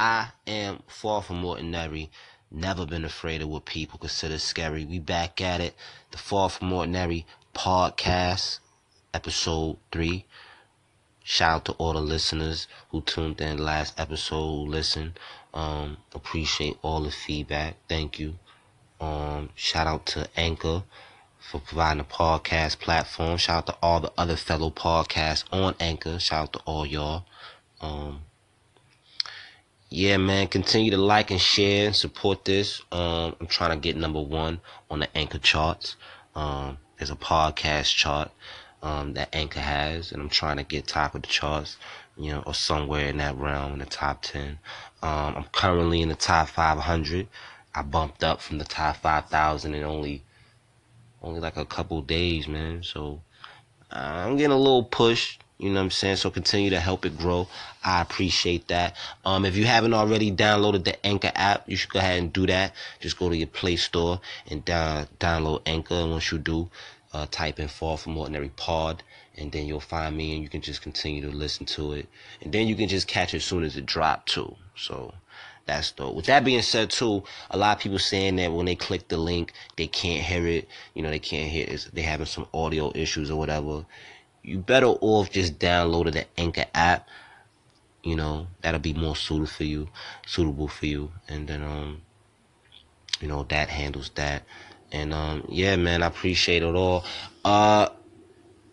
[0.00, 2.08] I am far from ordinary.
[2.52, 4.84] Never been afraid of what people consider scary.
[4.84, 5.74] We back at it.
[6.12, 8.60] The Far From Ordinary podcast,
[9.12, 10.24] episode three.
[11.24, 15.18] Shout out to all the listeners who tuned in last episode, who listened.
[15.52, 17.74] Um, appreciate all the feedback.
[17.88, 18.38] Thank you.
[19.00, 20.84] Um, shout out to Anchor
[21.40, 23.36] for providing a podcast platform.
[23.36, 26.20] Shout out to all the other fellow podcasts on Anchor.
[26.20, 27.24] Shout out to all y'all.
[27.80, 28.20] Um,
[29.90, 32.82] yeah, man, continue to like and share and support this.
[32.92, 35.96] Um, I'm trying to get number one on the Anchor charts.
[36.34, 38.30] Um, there's a podcast chart
[38.82, 41.78] um, that Anchor has, and I'm trying to get top of the charts,
[42.16, 44.58] you know, or somewhere in that realm in the top 10.
[45.02, 47.26] Um, I'm currently in the top 500.
[47.74, 50.22] I bumped up from the top 5,000 in only
[51.22, 52.82] only like a couple days, man.
[52.82, 53.20] So
[53.90, 55.38] I'm getting a little push.
[55.58, 56.16] You know what I'm saying?
[56.16, 57.48] So continue to help it grow.
[57.84, 58.94] I appreciate that.
[59.24, 62.46] Um, if you haven't already downloaded the Anchor app, you should go ahead and do
[62.46, 62.74] that.
[63.00, 65.94] Just go to your Play Store and down, download Anchor.
[65.94, 66.70] And once you do,
[67.12, 69.02] uh, type in Far From Ordinary Pod,
[69.36, 72.08] and then you'll find me, and you can just continue to listen to it.
[72.40, 74.54] And then you can just catch it as soon as it drops too.
[74.76, 75.12] So
[75.66, 76.14] that's dope.
[76.14, 79.16] With that being said, too, a lot of people saying that when they click the
[79.16, 80.68] link, they can't hear it.
[80.94, 81.88] You know, they can't hear it.
[81.92, 83.84] They having some audio issues or whatever
[84.48, 87.08] you better off just downloading the Anchor app.
[88.02, 89.88] You know, that'll be more suitable for you,
[90.26, 91.12] suitable for you.
[91.28, 92.02] And then um,
[93.20, 94.44] you know, that handles that.
[94.90, 97.04] And um, yeah, man, I appreciate it all.
[97.44, 97.88] Uh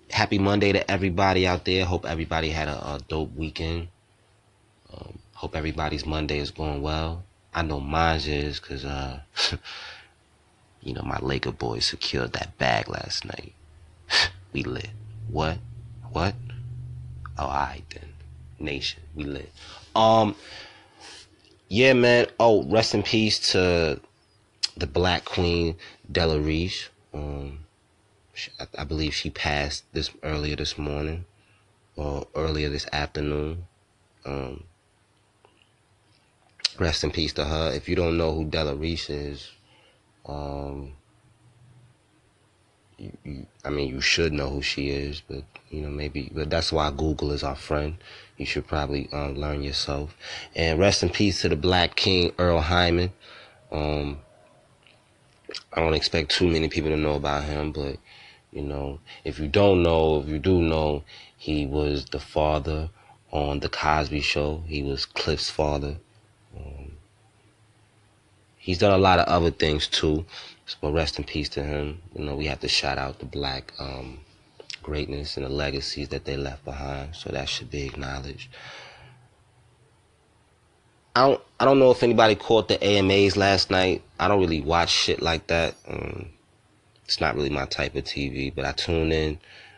[0.10, 1.84] happy Monday to everybody out there.
[1.86, 3.90] Hope everybody had a, a dope weekend.
[4.94, 7.24] Um, hope everybody's Monday is going well.
[7.54, 9.22] I know mine is because uh
[10.82, 13.54] you know my Laker boys secured that bag last night.
[14.54, 14.90] we lit.
[15.30, 15.58] What?
[16.12, 16.36] What?
[17.38, 18.10] Oh, alright then.
[18.60, 19.52] Nation, we lit.
[19.96, 20.36] Um,
[21.68, 22.28] yeah, man.
[22.40, 24.00] Oh, rest in peace to
[24.78, 25.76] the Black Queen
[26.12, 26.90] Della Reese.
[27.14, 27.60] Um,
[28.34, 31.26] she, I, I believe she passed this earlier this morning
[31.96, 33.66] or earlier this afternoon.
[34.26, 34.64] Um,
[36.80, 37.72] rest in peace to her.
[37.74, 39.52] If you don't know who Della Reese is,
[40.26, 40.94] um,
[42.98, 46.50] you, you, I mean, you should know who she is, but you know, maybe, but
[46.50, 47.96] that's why Google is our friend.
[48.38, 50.16] You should probably um, learn yourself.
[50.56, 53.12] And rest in peace to the Black King Earle Hyman.
[53.72, 54.20] Um,
[55.74, 57.98] I don't expect too many people to know about him, but
[58.52, 61.04] you know, if you don't know, if you do know,
[61.38, 62.90] he was the father
[63.32, 64.64] on the Cosby Show.
[64.66, 65.98] He was Cliff's father.
[66.56, 66.94] Um,
[68.58, 70.26] he's done a lot of other things too.
[70.66, 72.02] So rest in peace to him.
[72.16, 74.20] You know, we have to shout out the black um,
[74.82, 77.16] greatness and the legacies that they left behind.
[77.16, 78.50] So that should be acknowledged.
[81.16, 84.02] I don't, I don't know if anybody caught the AMAs last night.
[84.20, 85.76] I don't really watch shit like that.
[85.88, 86.30] Um,
[87.06, 89.38] it's not really my type of TV, but I tuned in.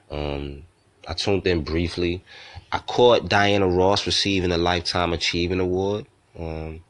[0.10, 0.64] Um,
[1.08, 2.24] I tuned in briefly.
[2.72, 6.06] I caught Diana Ross receiving a Lifetime Achievement Award.
[6.40, 6.82] Um,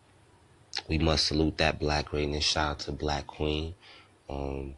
[0.87, 2.45] we must salute that black greatness.
[2.45, 3.73] Shout out to Black Queen.
[4.29, 4.75] Um,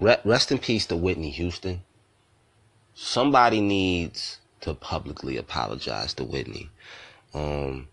[0.00, 1.82] rest in peace to Whitney Houston.
[2.94, 6.70] Somebody needs to publicly apologize to Whitney.
[7.34, 7.88] Um,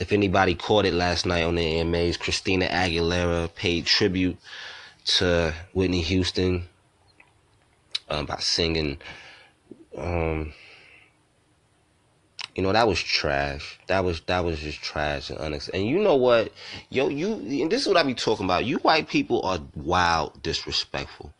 [0.00, 4.38] if anybody caught it last night on the AMAs, Christina Aguilera paid tribute
[5.04, 6.68] to Whitney Houston
[8.08, 8.98] um, by singing.
[9.96, 10.52] Um,
[12.58, 13.78] you know that was trash.
[13.86, 15.78] That was that was just trash and unacceptable.
[15.78, 16.52] And you know what,
[16.90, 18.64] yo, you and this is what I be talking about.
[18.64, 21.32] You white people are wild disrespectful.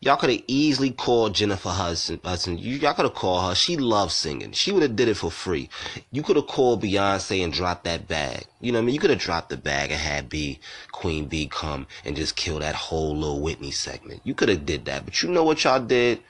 [0.00, 2.20] Y'all could have easily called Jennifer Hudson.
[2.22, 2.58] Hudson.
[2.58, 3.54] You, y'all could have called her.
[3.54, 4.52] She loves singing.
[4.52, 5.70] She would have did it for free.
[6.12, 8.44] You could have called Beyonce and dropped that bag.
[8.60, 8.94] You know what I mean?
[8.94, 10.60] You could have dropped the bag and had B,
[10.92, 14.20] Queen B come and just kill that whole little Whitney segment.
[14.22, 15.06] You could have did that.
[15.06, 16.20] But you know what y'all did?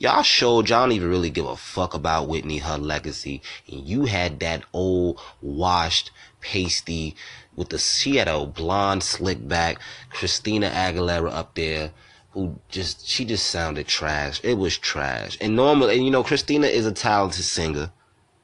[0.00, 3.42] Y'all showed y'all don't even really give a fuck about Whitney, her legacy.
[3.70, 7.16] And you had that old washed, pasty
[7.56, 9.80] with the she had a blonde slick back,
[10.10, 11.90] Christina Aguilera up there
[12.30, 14.40] who just she just sounded trash.
[14.44, 15.36] It was trash.
[15.40, 17.90] And normally and you know, Christina is a talented singer,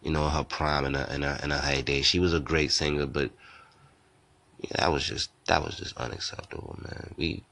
[0.03, 2.03] you know, her prime and her in her in her heyday.
[2.03, 3.31] She was a great singer, but
[4.59, 7.15] yeah, that was just that was just unacceptable, man.
[7.17, 7.45] We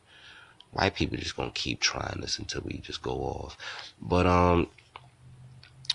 [0.73, 3.57] white people just gonna keep trying this until we just go off.
[4.01, 4.69] But um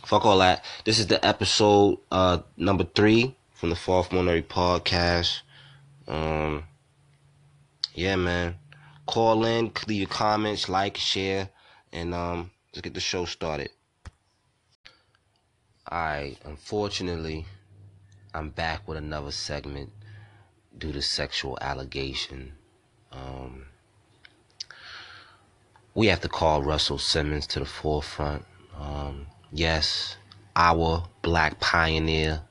[0.05, 0.63] fuck all that.
[0.85, 5.41] This is the episode uh number three from the From Ordinary podcast.
[6.07, 6.63] Um
[7.93, 8.55] yeah man.
[9.05, 11.49] Call in, leave your comments, like, share,
[11.91, 13.69] and um let's get the show started.
[15.89, 17.45] Alright, unfortunately,
[18.33, 19.91] I'm back with another segment
[20.77, 22.51] due to sexual allegation.
[23.09, 23.66] Um,
[25.97, 28.45] we have to call Russell Simmons to the forefront.
[28.79, 30.15] Um, yes,
[30.55, 32.41] our black pioneer,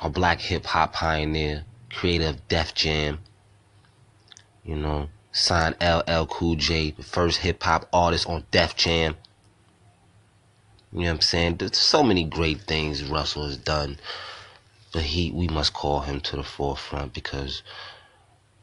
[0.00, 3.20] our black hip hop pioneer, creator of Def Jam,
[4.64, 9.14] you know, signed LL Cool J, the first hip hop artist on Def Jam.
[10.92, 11.56] You know what I'm saying?
[11.58, 13.98] There's so many great things Russell has done,
[14.92, 17.62] but he we must call him to the forefront because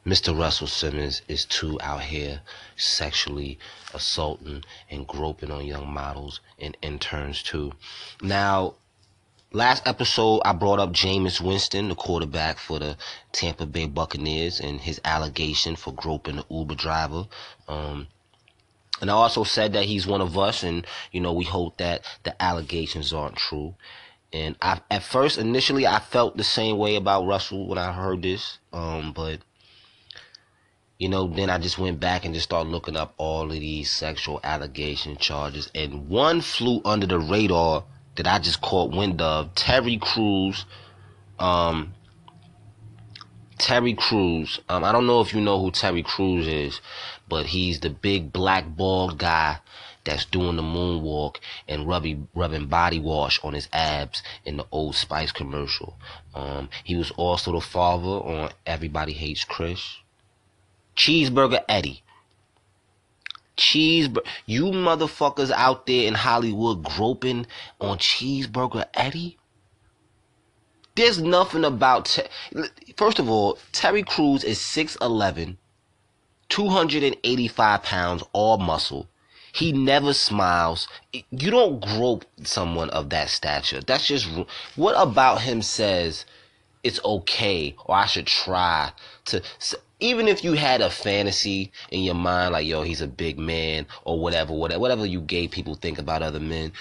[0.10, 0.36] Mr.
[0.36, 2.42] Russell Simmons is too out here
[2.76, 3.60] sexually
[3.94, 7.74] assaulting and groping on young models and interns too.
[8.20, 8.74] Now,
[9.52, 12.98] last episode I brought up Jameis Winston, the quarterback for the
[13.34, 17.28] Tampa Bay Buccaneers, and his allegation for groping the Uber driver.
[17.68, 18.08] Um,
[19.02, 22.04] and I also said that he's one of us, and you know we hope that
[22.24, 23.76] the allegations aren't true.
[24.34, 28.24] And I, at first, initially, I felt the same way about Russell when I heard
[28.24, 28.58] this.
[28.74, 29.42] Um, but
[31.00, 33.90] you know, then I just went back and just started looking up all of these
[33.90, 37.86] sexual allegation charges, and one flew under the radar
[38.16, 39.56] that I just caught wind of.
[39.56, 40.66] Terry Crews,
[41.40, 41.94] um,
[43.58, 44.60] Terry Crews.
[44.68, 46.82] Um, I don't know if you know who Terry Crews is,
[47.30, 49.60] but he's the big black bald guy
[50.04, 54.96] that's doing the moonwalk and rubbing rubbing body wash on his abs in the Old
[54.96, 55.98] Spice commercial.
[56.36, 59.96] Um, he was also the father on Everybody Hates Chris.
[61.00, 62.04] Cheeseburger Eddie.
[63.56, 67.48] Cheeseburger, you motherfuckers out there in Hollywood groping
[67.80, 69.38] on Cheeseburger Eddie.
[70.96, 72.04] There's nothing about.
[72.04, 72.28] Te-
[72.98, 75.56] First of all, Terry Crews is 6'11,
[76.50, 79.08] 285 pounds, all muscle.
[79.54, 80.90] He never smiles.
[81.14, 83.80] You don't grope someone of that stature.
[83.80, 84.28] That's just.
[84.76, 86.26] What about him says
[86.84, 88.92] it's okay or I should try
[89.26, 89.42] to.
[90.02, 93.86] Even if you had a fantasy in your mind, like, yo, he's a big man
[94.06, 96.72] or whatever, whatever, whatever you gay people think about other men,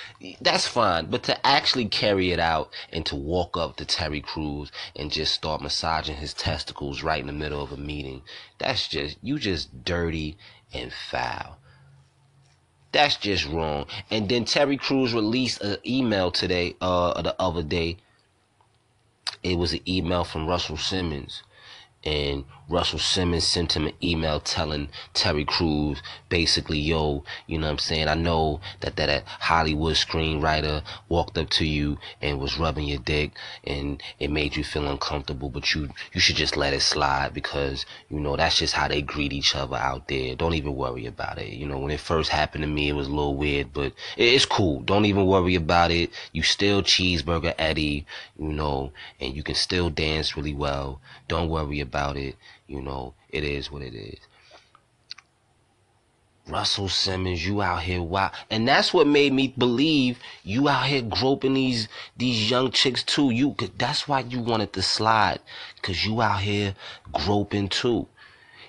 [0.41, 1.07] that's fine.
[1.07, 5.35] But to actually carry it out and to walk up to Terry Crews and just
[5.35, 8.23] start massaging his testicles right in the middle of a meeting,
[8.59, 10.37] that's just, you just dirty
[10.73, 11.59] and foul.
[12.93, 13.87] That's just wrong.
[14.13, 17.97] And then Terry Crews released an email today, uh, the other day.
[19.43, 21.43] It was an email from Russell Simmons.
[22.05, 27.73] And Russell Simmons sent him an email telling Terry Crews basically, yo, you know what
[27.73, 28.09] I'm saying?
[28.09, 33.33] I know that that Hollywood screenwriter walked up to you and was rubbing your dick
[33.65, 37.85] and it made you feel uncomfortable, but you you should just let it slide because,
[38.09, 40.37] you know, that's just how they greet each other out there.
[40.37, 41.55] Don't even worry about it.
[41.55, 44.45] You know, when it first happened to me, it was a little weird, but it's
[44.45, 44.81] cool.
[44.83, 46.11] Don't even worry about it.
[46.33, 48.07] You still cheeseburger Eddie,
[48.39, 51.01] you know, and you can still dance really well.
[51.27, 52.37] Don't worry about it.
[52.67, 54.19] You know, it is what it is.
[56.49, 58.31] Russell Simmons, you out here wow.
[58.51, 63.31] And that's what made me believe you out here groping these these young chicks too.
[63.31, 65.41] You that's why you wanted to slide.
[65.83, 66.75] Cause you out here
[67.13, 68.09] groping too.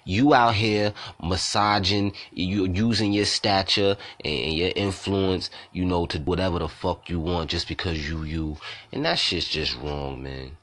[0.03, 3.95] You out here massaging, you using your stature
[4.25, 8.57] and your influence, you know, to whatever the fuck you want just because you you.
[8.91, 10.57] And that shit's just wrong, man.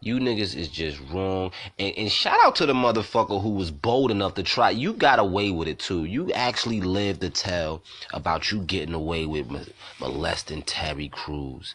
[0.00, 1.50] You niggas is just wrong.
[1.78, 4.70] And, and, shout out to the motherfucker who was bold enough to try.
[4.70, 6.04] You got away with it too.
[6.04, 11.74] You actually lived to tell about you getting away with molesting Terry Crews.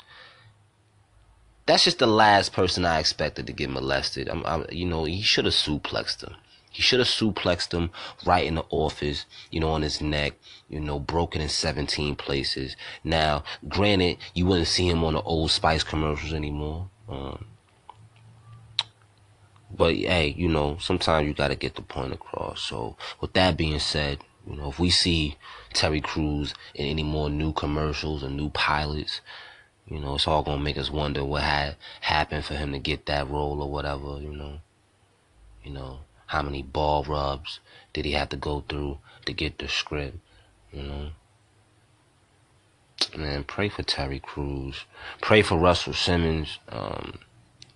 [1.66, 4.30] That's just the last person I expected to get molested.
[4.30, 6.36] I'm, I'm you know, he should have suplexed him.
[6.70, 7.92] He should have suplexed him
[8.26, 10.34] right in the office, you know, on his neck,
[10.70, 12.76] you know, broken in 17 places.
[13.04, 16.90] Now, granted, you wouldn't see him on the Old Spice commercials anymore.
[17.08, 17.46] Um,
[19.76, 22.62] but hey, you know, sometimes you gotta get the point across.
[22.62, 25.38] So with that being said, you know, if we see
[25.74, 29.22] Terry Crews in any more new commercials or new pilots,
[29.88, 33.06] you know, it's all gonna make us wonder what had happened for him to get
[33.08, 34.60] that role or whatever, you know.
[35.64, 37.60] You know, how many ball rubs
[37.94, 40.18] did he have to go through to get the script,
[40.72, 41.10] you know?
[43.18, 44.86] Man, pray for Terry Crews.
[45.22, 46.60] Pray for Russell Simmons.
[46.70, 47.20] Um,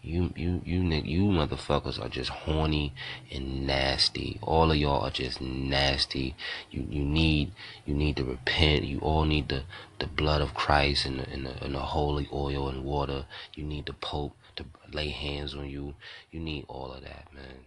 [0.07, 2.93] you, you, you, you motherfuckers are just horny
[3.31, 4.39] and nasty.
[4.41, 6.35] All of y'all are just nasty.
[6.71, 7.51] You, you need,
[7.85, 8.85] you need to repent.
[8.85, 9.63] You all need the,
[9.99, 13.25] the blood of Christ and the, and the, and the holy oil and water.
[13.53, 15.93] You need the Pope to lay hands on you.
[16.31, 17.65] You need all of that, man.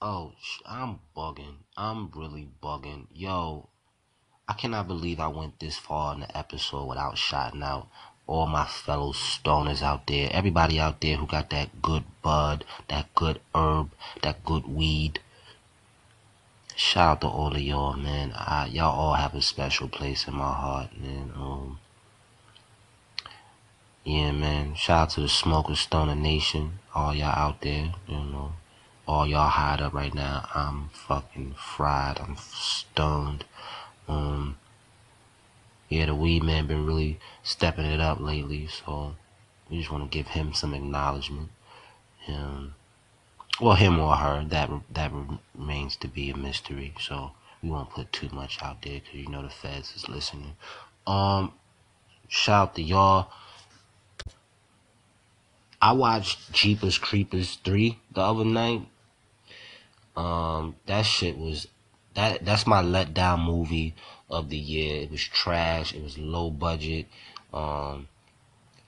[0.00, 0.32] Oh,
[0.64, 1.56] I'm bugging.
[1.76, 3.06] I'm really bugging.
[3.12, 3.68] Yo,
[4.48, 7.88] I cannot believe I went this far in the episode without shouting out
[8.28, 13.12] all my fellow stoners out there, everybody out there who got that good bud, that
[13.14, 13.90] good herb,
[14.22, 15.18] that good weed.
[16.76, 18.32] Shout out to all of y'all, man.
[18.36, 21.32] I, y'all all have a special place in my heart, man.
[21.34, 21.78] Um,
[24.04, 24.74] yeah, man.
[24.74, 28.52] Shout out to the Smoker Stoner Nation, all y'all out there, you know.
[29.06, 30.46] All y'all hide up right now.
[30.54, 32.20] I'm fucking fried.
[32.20, 33.46] I'm stoned.
[34.06, 34.57] Um,
[35.88, 39.14] yeah, the weed man been really stepping it up lately, so
[39.70, 41.48] we just want to give him some acknowledgement.
[42.20, 42.74] Him,
[43.60, 45.12] well, him or her, that that
[45.56, 46.94] remains to be a mystery.
[47.00, 50.56] So we won't put too much out there because you know the feds is listening.
[51.06, 51.52] Um,
[52.28, 53.30] shout out to y'all.
[55.80, 58.82] I watched Jeepers Creepers three the other night.
[60.16, 61.68] Um, that shit was
[62.14, 63.94] that that's my letdown movie
[64.30, 65.02] of the year.
[65.02, 65.94] It was trash.
[65.94, 67.06] It was low budget.
[67.52, 68.08] Um,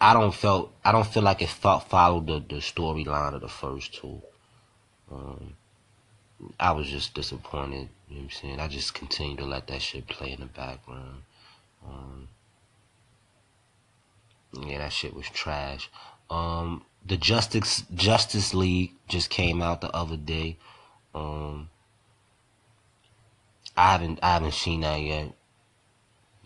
[0.00, 3.94] I don't felt I don't feel like it followed the, the storyline of the first
[3.94, 4.22] two.
[5.10, 5.54] Um,
[6.58, 7.88] I was just disappointed.
[8.08, 8.60] You know what I'm saying?
[8.60, 11.22] I just continued to let that shit play in the background.
[11.86, 12.28] Um,
[14.66, 15.90] yeah, that shit was trash.
[16.30, 20.56] Um, the Justice Justice League just came out the other day.
[21.14, 21.68] Um,
[23.80, 25.32] I haven't I haven't seen that yet.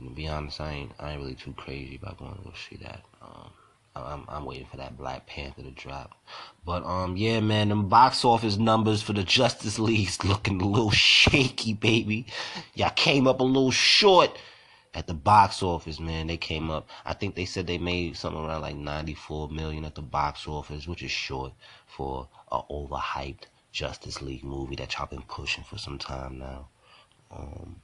[0.01, 2.77] To be honest, I ain't I ain't really too crazy about going to go see
[2.77, 3.03] that.
[3.21, 3.51] Um,
[3.97, 6.15] I'm I'm waiting for that Black Panther to drop.
[6.65, 10.93] But um, yeah, man, the box office numbers for the Justice League's looking a little
[10.93, 12.27] shaky, baby.
[12.75, 14.39] Y'all came up a little short
[14.95, 16.29] at the box office, man.
[16.29, 16.89] They came up.
[17.05, 20.87] I think they said they made something around like 94 million at the box office,
[20.87, 21.53] which is short
[21.89, 26.69] for a overhyped Justice League movie that y'all been pushing for some time now.
[27.37, 27.81] Um,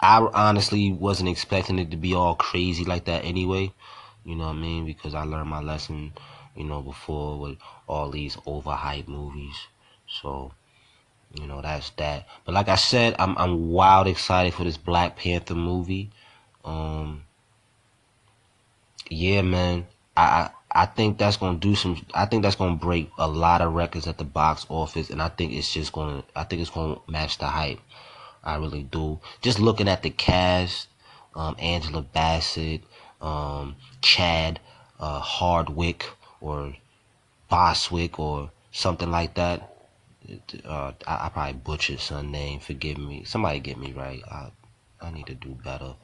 [0.00, 3.72] I honestly wasn't expecting it to be all crazy like that anyway.
[4.24, 4.86] You know what I mean?
[4.86, 6.12] Because I learned my lesson,
[6.56, 9.54] you know, before with all these overhyped movies.
[10.06, 10.52] So,
[11.32, 12.26] you know, that's that.
[12.44, 16.10] But like I said, I'm I'm wild excited for this Black Panther movie.
[16.64, 17.24] Um
[19.10, 19.86] Yeah, man.
[20.16, 20.50] I I
[20.86, 22.04] think that's gonna do some.
[22.14, 25.28] I think that's gonna break a lot of records at the box office, and I
[25.28, 26.24] think it's just gonna.
[26.34, 27.78] I think it's gonna match the hype.
[28.42, 29.20] I really do.
[29.40, 30.88] Just looking at the cast,
[31.34, 32.82] um, Angela Bassett,
[33.20, 34.58] um, Chad
[34.98, 36.06] uh, Hardwick,
[36.40, 36.74] or
[37.50, 39.70] Boswick, or something like that.
[40.64, 42.58] Uh, I, I probably butchered some name.
[42.58, 43.24] Forgive me.
[43.24, 44.22] Somebody get me right.
[44.28, 44.50] I
[45.00, 45.94] I need to do better.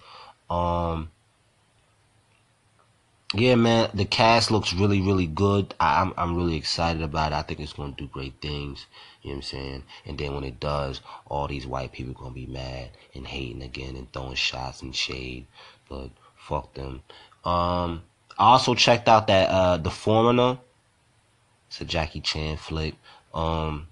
[0.48, 1.10] Um
[3.34, 5.72] yeah, man, the cast looks really, really good.
[5.78, 7.36] I, am I'm, I'm really excited about it.
[7.36, 8.86] I think it's gonna do great things.
[9.22, 9.82] You know what I'm saying?
[10.04, 13.94] And then when it does, all these white people gonna be mad and hating again
[13.94, 15.46] and throwing shots and shade.
[15.88, 17.02] But fuck them.
[17.44, 18.02] Um,
[18.36, 20.58] I also checked out that uh, the Foreigner.
[21.68, 22.94] It's a Jackie Chan flick.
[23.32, 23.86] Um,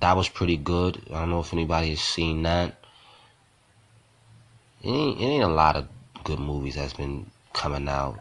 [0.00, 1.02] that was pretty good.
[1.10, 2.74] I don't know if anybody has seen that.
[4.82, 5.88] It ain't, it ain't a lot of
[6.24, 8.18] good movies that's been coming out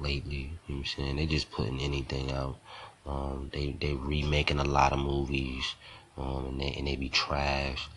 [0.00, 0.50] lately.
[0.66, 1.16] You know what I'm saying?
[1.16, 2.56] They just putting anything out.
[3.06, 5.74] Um, they they remaking a lot of movies,
[6.18, 7.88] um, and they and they be trash.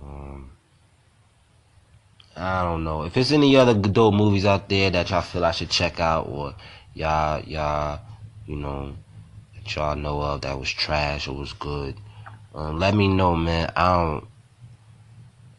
[0.00, 0.52] Um,
[2.36, 5.50] I don't know if it's any other dope movies out there that y'all feel I
[5.50, 6.54] should check out, or
[6.94, 8.00] y'all y'all
[8.46, 8.94] you know
[9.54, 11.96] that y'all know of that was trash or was good.
[12.54, 13.72] Um, let me know, man.
[13.76, 14.28] I don't.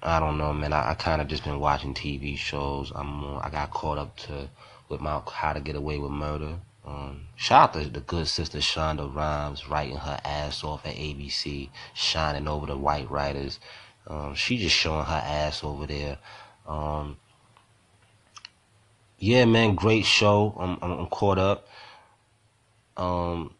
[0.01, 0.71] I don't know, man.
[0.71, 2.91] I, I kind of just been watching TV shows.
[2.95, 4.49] I'm I got caught up to
[4.87, 6.55] with my How to Get Away with Murder.
[6.85, 11.69] Um, shout out to the good sister Shonda Rhimes writing her ass off at ABC,
[11.93, 13.59] shining over the white writers.
[14.07, 16.17] Um, she just showing her ass over there.
[16.65, 17.17] Um,
[19.19, 20.55] yeah, man, great show.
[20.57, 21.67] I'm, I'm, I'm caught up.
[22.95, 23.53] Um,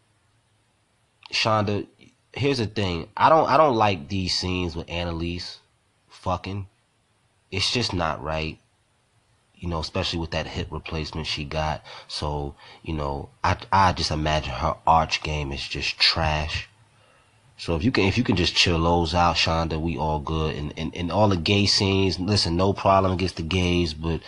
[1.30, 1.86] Shonda,
[2.32, 3.08] here's the thing.
[3.16, 5.59] I don't I don't like these scenes with Annalise
[6.20, 6.66] fucking.
[7.50, 8.58] It's just not right.
[9.56, 11.82] You know, especially with that hip replacement she got.
[12.08, 16.68] So, you know, I I just imagine her arch game is just trash.
[17.58, 20.54] So if you can if you can just chill those out, Shonda, we all good.
[20.56, 24.22] And, and and all the gay scenes, listen, no problem against the gays, but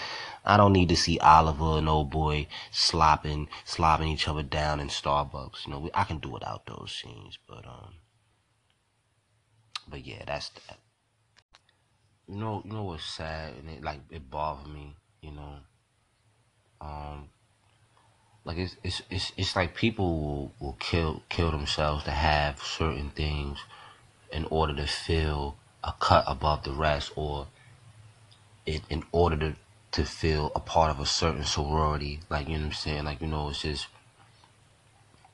[0.44, 4.88] I don't need to see Oliver and old boy slopping slopping each other down in
[4.88, 5.66] Starbucks.
[5.66, 7.94] You know, I can do without those scenes, but um,
[9.88, 10.81] but yeah, that's that.
[12.32, 13.52] You know, you know what's sad?
[13.58, 14.96] And it like it bothered me.
[15.20, 15.54] You know,
[16.80, 17.28] um,
[18.46, 23.10] like it's it's it's, it's like people will, will kill kill themselves to have certain
[23.10, 23.58] things
[24.32, 27.48] in order to feel a cut above the rest or
[28.64, 29.54] in, in order to
[29.90, 32.20] to feel a part of a certain sorority.
[32.30, 33.04] Like you know what i'm saying?
[33.04, 33.88] Like you know it's just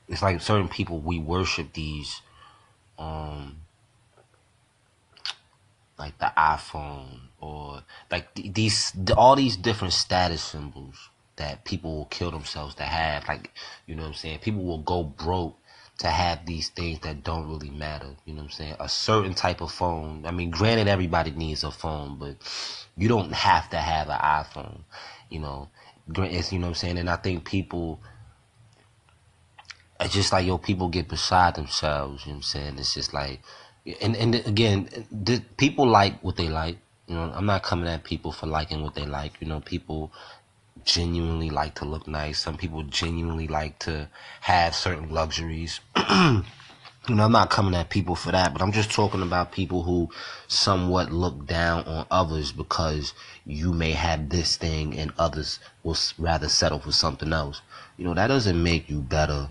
[0.09, 2.21] it's like certain people we worship these
[2.97, 3.61] um
[5.99, 12.05] like the iphone or like th- these all these different status symbols that people will
[12.05, 13.51] kill themselves to have like
[13.85, 15.55] you know what i'm saying people will go broke
[15.99, 18.15] to have these things that don't really matter.
[18.25, 18.75] You know what I'm saying?
[18.79, 20.25] A certain type of phone.
[20.25, 22.37] I mean, granted, everybody needs a phone, but
[22.97, 24.79] you don't have to have an iPhone.
[25.29, 25.69] You know,
[26.15, 26.97] it's, you know what I'm saying?
[26.99, 27.99] And I think people,
[29.99, 32.25] it's just like, yo, people get beside themselves.
[32.25, 32.79] You know what I'm saying?
[32.79, 33.41] It's just like,
[34.01, 36.77] and, and again, the, people like what they like.
[37.07, 39.33] You know, I'm not coming at people for liking what they like.
[39.39, 40.11] You know, people
[40.85, 42.39] genuinely like to look nice.
[42.39, 44.09] Some people genuinely like to
[44.41, 45.79] have certain luxuries.
[47.09, 49.83] you know, I'm not coming at people for that, but I'm just talking about people
[49.83, 50.09] who
[50.47, 53.13] somewhat look down on others because
[53.45, 57.61] you may have this thing and others will rather settle for something else.
[57.97, 59.49] You know, that doesn't make you better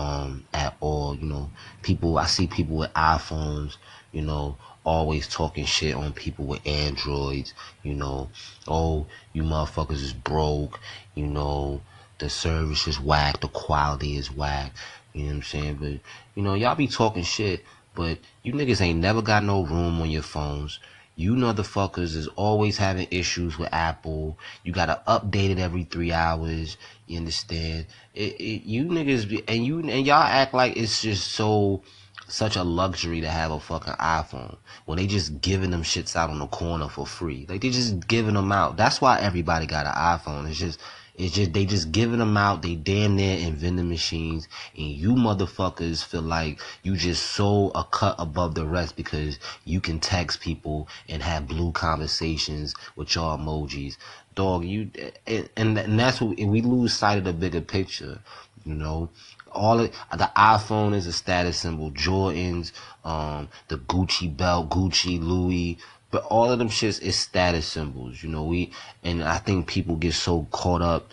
[0.00, 1.14] um, at all.
[1.14, 1.50] You know,
[1.82, 3.76] people, I see people with iPhones,
[4.12, 7.52] you know, always talking shit on people with androids,
[7.82, 8.30] you know,
[8.66, 10.80] oh, you motherfuckers is broke,
[11.14, 11.82] you know,
[12.18, 14.72] the service is whack, the quality is whack,
[15.12, 15.74] you know what I'm saying?
[15.74, 16.00] But,
[16.34, 17.62] you know, y'all be talking shit,
[17.94, 20.80] but you niggas ain't never got no room on your phones.
[21.20, 24.38] You motherfuckers is always having issues with Apple.
[24.64, 26.78] You gotta update it every three hours.
[27.06, 27.88] You understand?
[28.14, 31.82] It, it, you niggas be, and you and y'all act like it's just so
[32.26, 36.30] such a luxury to have a fucking iPhone when they just giving them shits out
[36.30, 37.44] on the corner for free.
[37.50, 38.78] Like they just giving them out.
[38.78, 40.48] That's why everybody got an iPhone.
[40.48, 40.80] It's just
[41.20, 42.62] it's just they just giving them out.
[42.62, 47.84] They damn near in vending machines, and you motherfuckers feel like you just so a
[47.84, 53.36] cut above the rest because you can text people and have blue conversations with your
[53.36, 53.98] emojis.
[54.34, 54.90] Dog, you
[55.26, 58.20] and, and that's what we lose sight of the bigger picture.
[58.64, 59.10] You know,
[59.52, 61.90] all of, the iPhone is a status symbol.
[61.90, 62.72] Jordans,
[63.04, 65.78] um, the Gucci belt, Gucci, Louis,
[66.10, 68.22] but all of them shits is status symbols.
[68.22, 68.72] You know, we
[69.04, 71.10] and I think people get so caught up,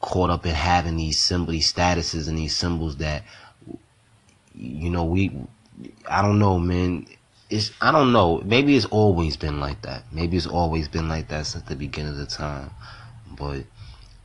[0.00, 3.24] caught up in having these symbol, these statuses and these symbols that,
[4.54, 5.36] you know, we,
[6.08, 7.06] I don't know, man.
[7.50, 8.40] It's I don't know.
[8.44, 10.04] Maybe it's always been like that.
[10.10, 12.70] Maybe it's always been like that since the beginning of the time.
[13.36, 13.64] But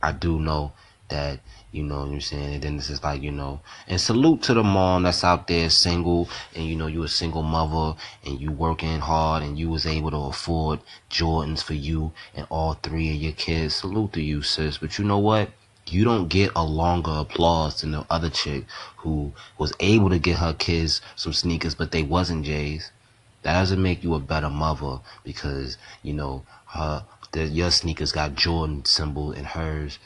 [0.02, 0.72] I do know
[1.10, 1.40] that
[1.72, 2.54] you know what I'm saying?
[2.54, 5.70] And then this is like, you know, and salute to the mom that's out there
[5.70, 9.86] single and you know you a single mother and you working hard and you was
[9.86, 10.80] able to afford
[11.10, 13.76] Jordans for you and all three of your kids.
[13.76, 14.78] Salute to you, sis.
[14.78, 15.50] But you know what?
[15.86, 18.64] You don't get a longer applause than the other chick
[18.98, 22.90] who was able to get her kids some sneakers, but they wasn't J's.
[23.42, 28.34] That doesn't make you a better mother because, you know, her the, your sneakers got
[28.34, 29.98] Jordan symbol in hers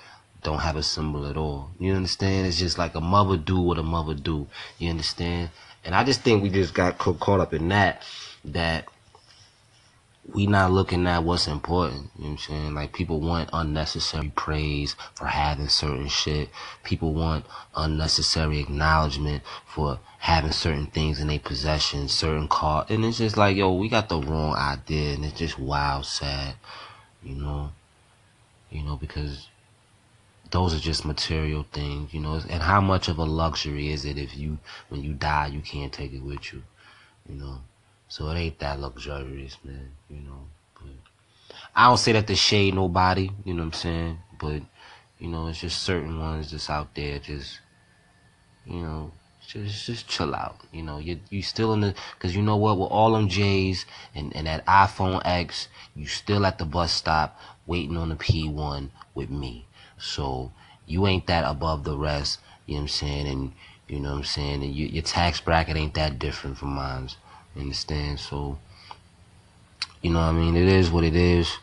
[0.45, 1.71] don't have a symbol at all.
[1.81, 2.47] You understand?
[2.47, 4.47] It's just like a mother do what a mother do.
[4.79, 5.51] You understand?
[5.85, 8.03] And I just think we just got caught up in that,
[8.45, 8.87] that
[10.33, 12.11] we not looking at what's important.
[12.17, 12.75] You know what I'm saying?
[12.75, 16.51] Like people want unnecessary praise for having certain shit.
[16.85, 22.85] People want unnecessary acknowledgement for having certain things in their possession, certain car.
[22.89, 26.55] And it's just like, yo, we got the wrong idea and it's just wild sad.
[27.23, 27.71] You know?
[28.71, 29.49] You know, because
[30.55, 32.41] those are just material things, you know.
[32.49, 34.57] And how much of a luxury is it if you,
[34.89, 36.63] when you die, you can't take it with you,
[37.29, 37.59] you know?
[38.07, 40.47] So it ain't that luxurious, man, you know.
[40.77, 44.19] But I don't say that to shade nobody, you know what I'm saying?
[44.39, 44.63] But,
[45.19, 47.59] you know, it's just certain ones just out there, just,
[48.65, 49.11] you know,
[49.45, 50.61] just just chill out.
[50.73, 53.87] You know, you you still in the because you know what with all them J's
[54.15, 58.91] and and that iPhone X, you still at the bus stop waiting on the P1
[59.15, 59.67] with me.
[60.05, 60.53] So
[60.87, 63.27] you ain't that above the rest, you know what I'm saying?
[63.27, 63.53] And
[63.89, 64.63] you know what I'm saying?
[64.63, 67.09] And you, your tax bracket ain't that different from mine.
[67.57, 68.21] Understand?
[68.21, 68.59] So,
[70.03, 70.57] you know what I mean?
[70.57, 71.57] It is what it is.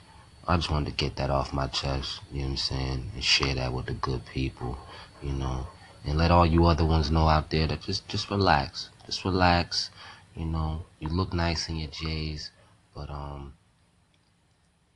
[0.47, 3.12] I just wanted to get that off my chest, you know what I'm saying?
[3.13, 4.77] And share that with the good people,
[5.21, 5.67] you know.
[6.04, 8.89] And let all you other ones know out there that just just relax.
[9.06, 9.91] Just relax.
[10.36, 12.51] You know, you look nice in your J's,
[12.95, 13.54] but um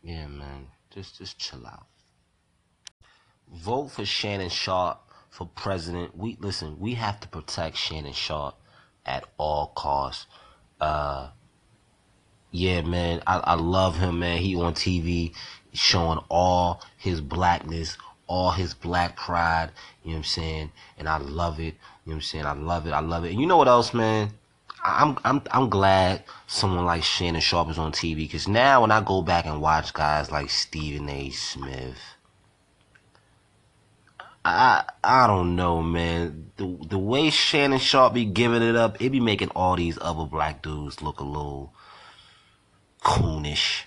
[0.01, 0.67] yeah, man.
[0.89, 1.85] Just just chill out
[3.53, 6.17] vote for Shannon Sharpe for president.
[6.17, 6.79] We listen.
[6.79, 8.55] We have to protect Shannon Sharpe
[9.05, 10.27] at all costs.
[10.79, 11.29] Uh,
[12.51, 14.37] yeah, man, I, I love him, man.
[14.37, 15.33] He on TV
[15.73, 19.71] showing all his blackness, all his black pride.
[20.03, 20.71] You know what I'm saying?
[20.97, 21.63] And I love it.
[21.63, 22.45] You know what I'm saying?
[22.45, 22.91] I love it.
[22.91, 23.31] I love it.
[23.31, 24.31] And you know what else, man?
[24.85, 29.01] I'm I'm I'm glad someone like Shannon Sharpe is on TV because now when I
[29.01, 31.31] go back and watch guys like Stephen A.
[31.31, 31.97] Smith,
[34.45, 36.51] I I don't know, man.
[36.57, 40.25] The the way Shannon Sharpe be giving it up, it be making all these other
[40.25, 41.73] black dudes look a little
[43.03, 43.83] coonish.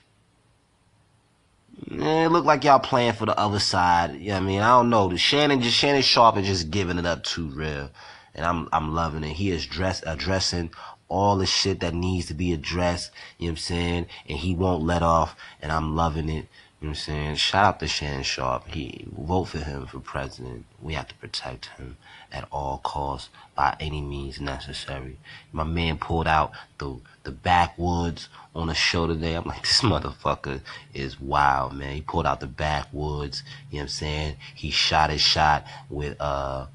[1.87, 4.17] It look like y'all playing for the other side.
[4.17, 5.09] Yeah, you know I mean, I don't know.
[5.09, 7.91] The Shannon just Shannon Sharpe is just giving it up too real,
[8.35, 9.35] and I'm I'm loving it.
[9.35, 10.71] He is dress addressing
[11.09, 13.13] all the shit that needs to be addressed.
[13.39, 14.07] You know what I'm saying?
[14.29, 16.49] And he won't let off, and I'm loving it.
[16.81, 17.35] You know what I'm saying?
[17.37, 18.69] Shout out to Shannon Sharpe.
[18.69, 20.65] He vote for him for president.
[20.81, 21.97] We have to protect him
[22.31, 25.19] at all costs by any means necessary.
[25.51, 29.35] My man pulled out the the backwoods on the show today.
[29.35, 30.61] I'm like, this motherfucker
[30.95, 31.97] is wild, man.
[31.97, 33.43] He pulled out the backwoods.
[33.73, 34.37] You know what I'm saying?
[34.55, 36.67] He shot his shot with uh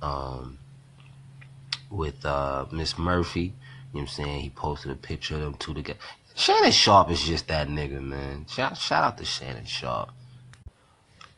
[0.00, 0.56] um
[1.90, 3.40] with uh Miss Murphy.
[3.42, 3.52] You know
[3.92, 4.40] what I'm saying?
[4.40, 5.98] He posted a picture of them two together.
[6.36, 8.46] Shannon Sharpe is just that nigga, man.
[8.48, 10.10] Shout, shout out to Shannon Sharpe.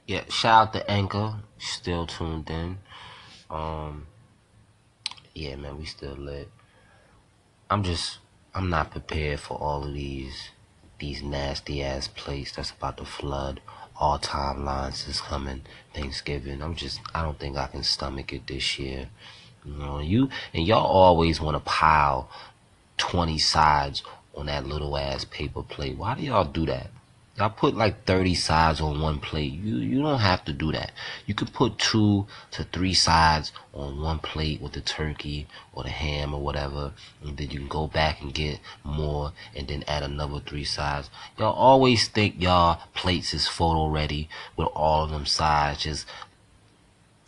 [0.06, 2.78] Yeah, shout out to Anchor, still tuned in.
[3.50, 4.06] Um,
[5.35, 6.48] yeah, man, we still lit.
[7.68, 8.18] I'm just,
[8.54, 10.50] I'm not prepared for all of these,
[10.98, 13.61] these nasty ass plates that's about to flood.
[13.98, 15.62] All timelines is coming.
[15.92, 16.62] Thanksgiving.
[16.62, 19.11] I'm just, I don't think I can stomach it this year.
[19.62, 22.30] You know, you and y'all always want to pile
[22.96, 24.02] 20 sides
[24.37, 25.96] on that little ass paper plate.
[25.96, 26.90] Why do y'all do that?
[27.38, 29.53] Y'all put like 30 sides on one plate.
[29.53, 30.92] You you don't have to do that.
[31.27, 35.90] You could put two to three sides on one plate with the turkey or the
[35.90, 36.92] ham or whatever.
[37.22, 41.11] And then you can go back and get more and then add another three sides.
[41.38, 46.07] Y'all always think y'all plates is photo ready with all of them sides just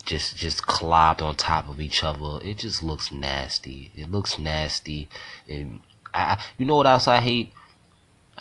[0.05, 2.43] just just clobbed on top of each other.
[2.43, 3.91] It just looks nasty.
[3.95, 5.07] It looks nasty.
[5.47, 5.81] And
[6.13, 7.53] I, you know what else I hate?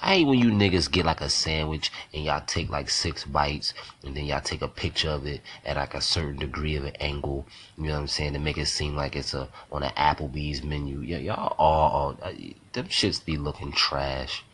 [0.00, 3.74] I hate when you niggas get like a sandwich and y'all take like six bites
[4.04, 6.94] and then y'all take a picture of it at like a certain degree of an
[7.00, 7.46] angle.
[7.76, 8.34] You know what I'm saying?
[8.34, 11.00] To make it seem like it's a on an Applebee's menu.
[11.00, 12.32] Yeah, y'all all, all uh,
[12.72, 14.44] them shits be looking trash.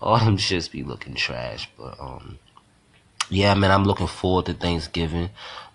[0.00, 1.68] All them shits be looking trash.
[1.76, 2.38] But um,
[3.28, 5.30] yeah, man, I'm looking forward to Thanksgiving.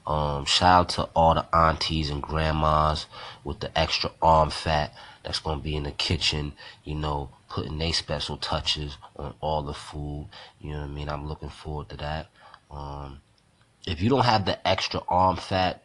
[0.08, 3.08] Um, shout out to all the aunties and grandmas
[3.44, 6.54] with the extra arm fat that's gonna be in the kitchen,
[6.84, 10.28] you know, putting their special touches on all the food.
[10.60, 11.10] You know what I mean?
[11.10, 12.28] I'm looking forward to that.
[12.70, 13.22] Um,
[13.86, 15.84] if you don't have the extra arm fat,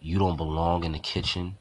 [0.00, 1.56] you don't belong in the kitchen.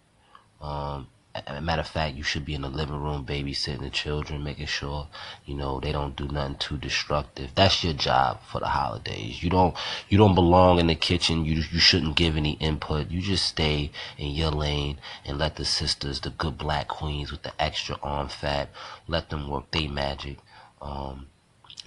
[0.62, 1.08] Um,
[1.46, 4.66] a matter of fact, you should be in the living room babysitting the children, making
[4.68, 5.08] sure
[5.46, 7.52] you know they don't do nothing too destructive.
[7.56, 9.44] That's your job for the holidays.
[9.44, 9.76] You don't
[10.10, 11.46] you don't belong in the kitchen.
[11.46, 13.12] You you shouldn't give any input.
[13.12, 17.44] You just stay in your lane and let the sisters, the good black queens with
[17.44, 18.70] the extra arm fat,
[19.08, 20.38] let them work their magic.
[20.82, 21.28] Um,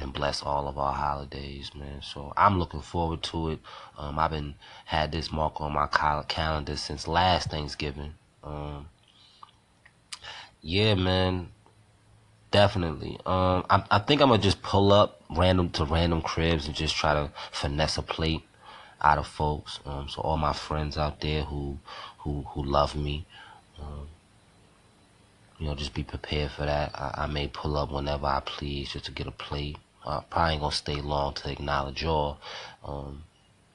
[0.01, 2.01] and bless all of our holidays, man.
[2.03, 3.59] So I'm looking forward to it.
[3.99, 4.55] Um, I've been
[4.87, 8.15] had this mark on my calendar since last Thanksgiving.
[8.43, 8.89] Um,
[10.63, 11.49] yeah, man.
[12.51, 13.19] Definitely.
[13.27, 16.97] Um, I, I think I'm gonna just pull up random to random cribs and just
[16.97, 18.43] try to finesse a plate
[19.01, 19.79] out of folks.
[19.87, 21.79] Um, so all my friends out there who
[22.19, 23.25] who who love me,
[23.81, 24.09] um,
[25.59, 26.91] you know, just be prepared for that.
[26.95, 29.77] I, I may pull up whenever I please just to get a plate.
[30.05, 32.39] I probably ain't gonna stay long to acknowledge y'all.
[32.85, 33.25] Um,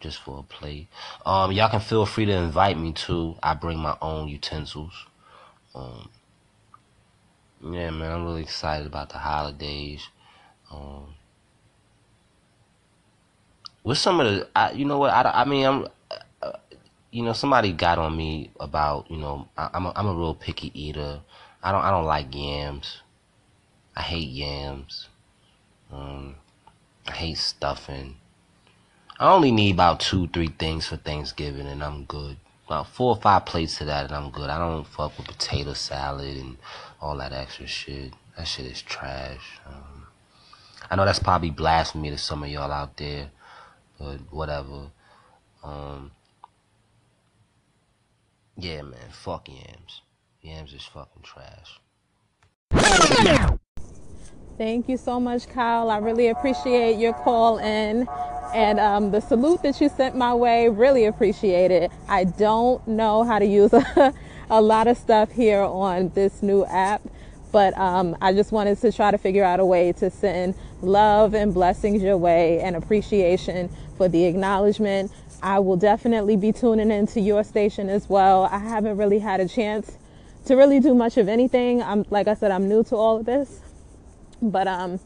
[0.02, 0.88] just for a plate.
[1.26, 3.36] Um, y'all can feel free to invite me too.
[3.42, 4.94] I bring my own utensils.
[5.74, 6.10] Um,
[7.74, 10.08] yeah, man, I'm really excited about the holidays.
[10.72, 11.16] Um,
[13.84, 15.12] with some of the, I, you know what?
[15.12, 15.88] I, I mean, I'm,
[16.42, 16.52] uh,
[17.12, 20.36] you know, somebody got on me about, you know, I, I'm a, I'm a real
[20.36, 21.22] picky eater.
[21.64, 23.02] I don't I don't like yams.
[23.96, 25.08] I hate yams.
[25.92, 26.36] Um,
[27.08, 28.18] I hate stuffing.
[29.20, 33.22] I only need about two, three things for Thanksgiving, and I'm good about four or
[33.22, 34.50] five plates of that and I'm good.
[34.50, 36.58] I don't fuck with potato salad and
[37.02, 38.14] all that extra shit.
[38.38, 39.60] That shit is trash.
[39.66, 40.08] Um,
[40.90, 43.30] I know that's probably blasphemy to some of y'all out there,
[44.00, 44.90] but whatever.
[45.64, 46.12] Um,
[48.58, 50.02] yeah, man, fuck yams.
[50.42, 51.80] Yams is fucking trash.
[54.58, 55.90] Thank you so much, Kyle.
[55.90, 58.08] I really appreciate your call in
[58.56, 60.70] and um, the salute that you sent my way.
[60.70, 61.92] Really appreciate it.
[62.08, 64.14] I don't know how to use a,
[64.50, 67.02] a lot of stuff here on this new app,
[67.52, 71.34] but um, I just wanted to try to figure out a way to send love
[71.34, 75.12] and blessings your way and appreciation for the acknowledgement.
[75.44, 78.46] I will definitely be tuning into your station as well.
[78.46, 79.98] I haven't really had a chance
[80.46, 81.84] to really do much of anything.
[81.84, 83.60] I'm like I said, I'm new to all of this,
[84.42, 85.02] but um,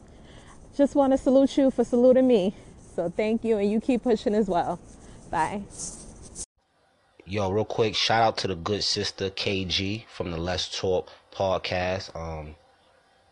[0.76, 2.54] just want to salute you for saluting me.
[3.00, 4.78] So thank you, and you keep pushing as well.
[5.30, 5.62] Bye.
[7.24, 12.14] Yo, real quick, shout out to the good sister KG from the Let's Talk podcast.
[12.14, 12.56] Um,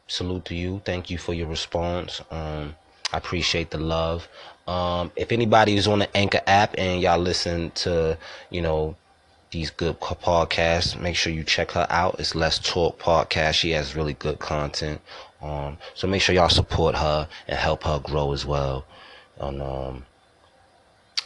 [0.06, 0.80] salute to you.
[0.86, 2.22] Thank you for your response.
[2.30, 2.76] Um,
[3.12, 4.26] I appreciate the love.
[4.66, 8.16] Um, if anybody is on the Anchor app and y'all listen to,
[8.48, 8.96] you know,
[9.50, 12.18] these good podcasts, make sure you check her out.
[12.18, 13.52] It's Let's Talk podcast.
[13.52, 15.02] She has really good content.
[15.42, 18.86] Um, so make sure y'all support her and help her grow as well.
[19.38, 20.04] And um,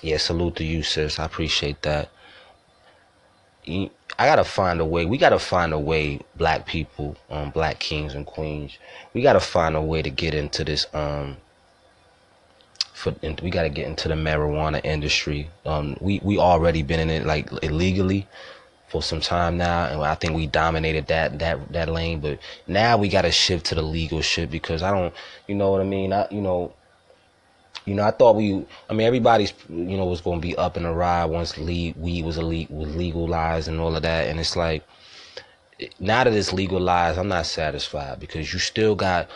[0.02, 1.18] yeah, salute to you, sis.
[1.18, 2.10] I appreciate that.
[3.66, 5.06] I gotta find a way.
[5.06, 8.76] We gotta find a way, black people, um, black kings and queens.
[9.14, 10.86] We gotta find a way to get into this.
[10.92, 11.36] Um,
[12.92, 15.48] for we gotta get into the marijuana industry.
[15.64, 18.26] Um, we we already been in it like illegally
[18.88, 22.20] for some time now, and I think we dominated that that that lane.
[22.20, 25.14] But now we gotta shift to the legal shit because I don't,
[25.48, 26.12] you know what I mean?
[26.12, 26.72] I you know
[27.84, 30.76] you know, I thought we, I mean, everybody's, you know, was going to be up
[30.76, 34.28] in the ride once weed was elite, was legalized and all of that.
[34.28, 34.84] And it's like,
[35.98, 39.28] now that it's legalized, I'm not satisfied because you still got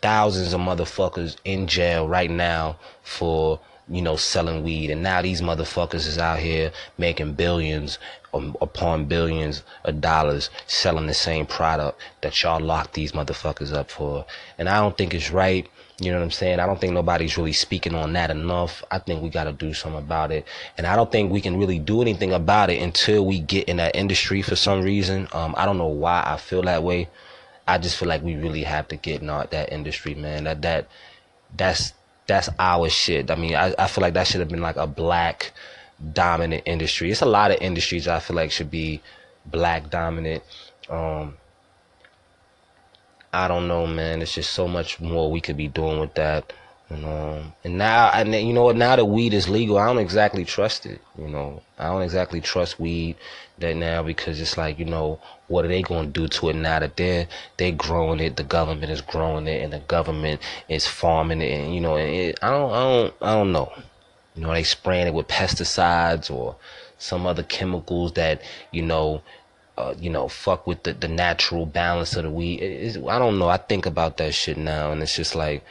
[0.00, 4.90] thousands of motherfuckers in jail right now for, you know, selling weed.
[4.90, 8.00] And now these motherfuckers is out here making billions
[8.34, 13.90] um, upon billions of dollars selling the same product that y'all locked these motherfuckers up
[13.90, 14.24] for.
[14.58, 15.68] And I don't think it's right.
[16.00, 16.58] You know what I'm saying?
[16.58, 18.82] I don't think nobody's really speaking on that enough.
[18.90, 20.46] I think we got to do something about it.
[20.76, 23.76] And I don't think we can really do anything about it until we get in
[23.76, 25.28] that industry for some reason.
[25.32, 27.08] Um, I don't know why I feel that way.
[27.68, 30.44] I just feel like we really have to get in that industry, man.
[30.44, 30.88] That, that,
[31.56, 31.92] that's,
[32.26, 33.30] that's our shit.
[33.30, 35.52] I mean, I, I feel like that should have been like a black
[36.12, 37.10] dominant industry.
[37.10, 39.00] It's a lot of industries I feel like should be
[39.46, 40.42] black dominant.
[40.88, 41.36] Um,
[43.32, 44.20] I don't know, man.
[44.20, 46.52] It's just so much more we could be doing with that.
[46.90, 48.76] You know, and now, and you know what?
[48.76, 51.00] Now that weed is legal, I don't exactly trust it.
[51.16, 53.16] You know, I don't exactly trust weed
[53.60, 55.18] that now because it's like, you know,
[55.48, 58.36] what are they going to do to it now that they're they're growing it?
[58.36, 61.52] The government is growing it, and the government is farming it.
[61.52, 63.72] And you know, it, I don't, I don't, I don't know.
[64.34, 66.56] You know, they spraying it with pesticides or
[66.98, 69.22] some other chemicals that you know
[69.78, 72.60] uh, you know, fuck with the, the natural balance of the weed.
[72.60, 73.48] It, I don't know.
[73.48, 75.64] I think about that shit now, and it's just like,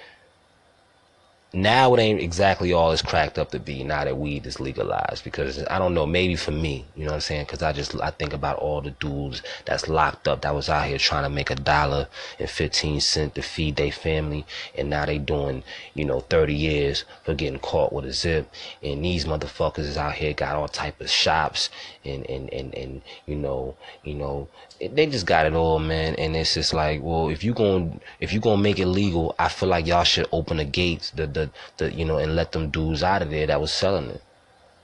[1.54, 5.24] now it ain't exactly all it's cracked up to be now that weed is legalized
[5.24, 7.46] because I don't know maybe for me you know what I'm saying?
[7.46, 10.86] Because I just I think about all the dudes that's locked up that was out
[10.86, 12.08] here trying to make a dollar
[12.40, 14.46] and 15 cent to feed their family
[14.78, 18.50] and now they doing you know 30 years for getting caught with a zip.
[18.84, 21.70] And these motherfuckers is out here got all type of shops
[22.06, 24.48] and and and, and you know you know
[24.88, 26.16] they just got it all, man.
[26.16, 29.50] And it's just like, well, if you going if you gonna make it legal, I
[29.50, 32.70] feel like y'all should open the gates, the the the you know, and let them
[32.70, 34.22] dudes out of there that was selling it.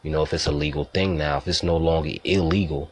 [0.03, 2.91] You know, if it's a legal thing now, if it's no longer illegal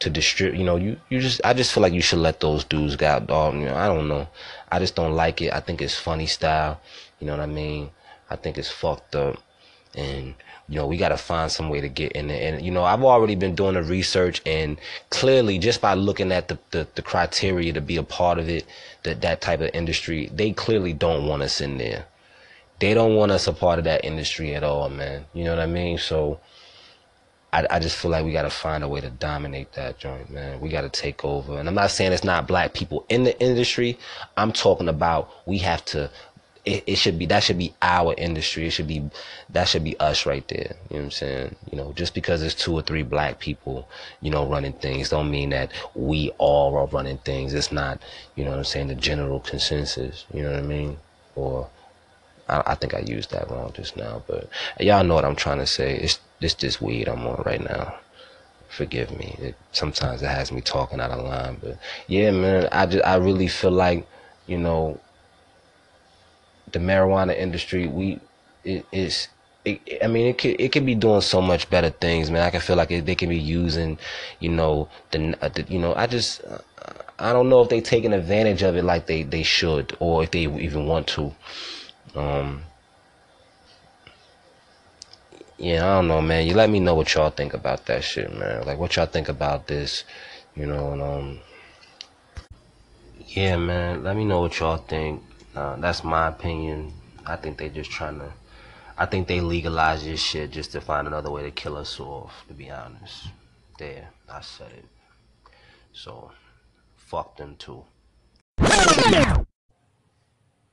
[0.00, 2.64] to distribute, you know, you you just I just feel like you should let those
[2.64, 3.54] dudes go dog.
[3.54, 4.28] You know, I don't know.
[4.70, 5.52] I just don't like it.
[5.52, 6.80] I think it's funny style.
[7.18, 7.90] You know what I mean?
[8.30, 9.38] I think it's fucked up,
[9.94, 10.34] and
[10.70, 12.54] you know, we got to find some way to get in there.
[12.54, 14.78] And, you know, I've already been doing the research and
[15.10, 18.64] clearly just by looking at the, the, the criteria to be a part of it,
[19.02, 22.06] that, that type of industry, they clearly don't want us in there.
[22.78, 25.26] They don't want us a part of that industry at all, man.
[25.34, 25.98] You know what I mean?
[25.98, 26.38] So
[27.52, 30.30] I, I just feel like we got to find a way to dominate that joint,
[30.30, 30.60] man.
[30.60, 31.58] We got to take over.
[31.58, 33.98] And I'm not saying it's not black people in the industry.
[34.36, 36.10] I'm talking about we have to
[36.70, 38.66] it, it should be that should be our industry.
[38.66, 39.10] It should be
[39.50, 40.76] that should be us right there.
[40.88, 41.56] You know what I'm saying?
[41.70, 43.88] You know, just because there's two or three black people,
[44.20, 47.54] you know, running things don't mean that we all are running things.
[47.54, 48.00] It's not,
[48.36, 50.24] you know what I'm saying, the general consensus.
[50.32, 50.98] You know what I mean?
[51.34, 51.68] Or
[52.48, 55.58] I, I think I used that wrong just now, but y'all know what I'm trying
[55.58, 55.96] to say.
[55.96, 57.94] It's it's this weed I'm on right now.
[58.68, 59.34] Forgive me.
[59.40, 63.16] It, sometimes it has me talking out of line, but yeah, man, I just I
[63.16, 64.06] really feel like,
[64.46, 65.00] you know,
[66.72, 68.20] the marijuana industry, we
[68.64, 69.28] it is.
[69.66, 72.42] I mean, it could it could be doing so much better things, man.
[72.42, 73.98] I can feel like it, they can be using,
[74.38, 76.58] you know, the, uh, the you know, I just uh,
[77.18, 80.30] I don't know if they taking advantage of it like they they should, or if
[80.30, 81.34] they even want to.
[82.14, 82.62] Um,
[85.58, 86.46] yeah, I don't know, man.
[86.46, 88.64] You let me know what y'all think about that shit, man.
[88.64, 90.04] Like what y'all think about this,
[90.56, 91.40] you know, and um,
[93.26, 94.02] yeah, man.
[94.02, 95.22] Let me know what y'all think.
[95.54, 96.92] Uh, that's my opinion.
[97.26, 98.32] I think they're just trying to.
[98.96, 102.44] I think they legalize this shit just to find another way to kill us off.
[102.48, 103.28] To be honest,
[103.78, 104.84] there, I said it.
[105.92, 106.30] So,
[106.96, 107.84] fuck them too.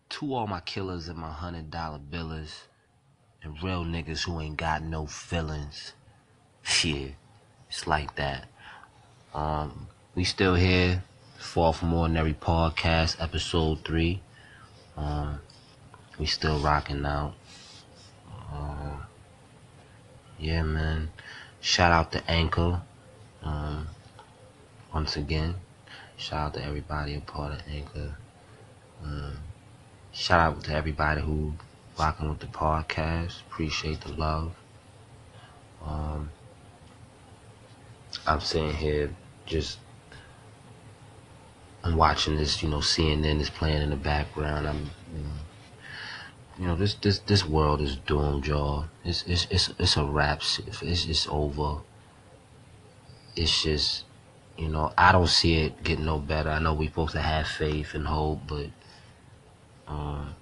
[0.10, 2.62] To all my killers and my hundred dollar billers,
[3.44, 5.94] and real niggas who ain't got no feelings.
[6.64, 7.14] Shit,
[7.70, 8.48] it's like that.
[9.34, 11.04] Um, we still here.
[11.38, 14.22] Far from Ordinary Podcast, episode three.
[14.98, 15.40] Um,
[16.20, 17.36] we still rocking out.
[18.52, 18.98] Uh,
[20.40, 21.12] yeah, man.
[21.62, 22.82] Shout out to Anchor.
[23.44, 23.88] Um,
[24.94, 25.56] once again,
[26.18, 28.16] shout out to everybody a part of Anchor.
[29.04, 29.38] Um,
[30.12, 31.54] shout out to everybody who
[31.98, 33.42] rocking with the podcast.
[33.50, 34.54] Appreciate the love.
[35.86, 36.32] Um,
[38.26, 39.10] I'm sitting here
[39.46, 39.78] just
[41.88, 44.68] I'm watching this, you know, CNN is playing in the background.
[44.68, 45.30] I'm, you know,
[46.60, 48.86] you know, this this this world is doomed, y'all.
[49.06, 50.42] It's it's it's it's a wrap.
[50.42, 51.80] It's it's over.
[53.38, 54.04] It's just,
[54.58, 56.50] you know, I don't see it getting no better.
[56.50, 58.68] I know we're supposed to have faith and hope, but,
[59.88, 60.36] um,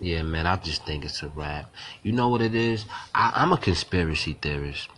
[0.00, 1.70] yeah, man, I just think it's a wrap.
[2.02, 2.86] You know what it is?
[3.14, 4.88] I, I'm a conspiracy theorist.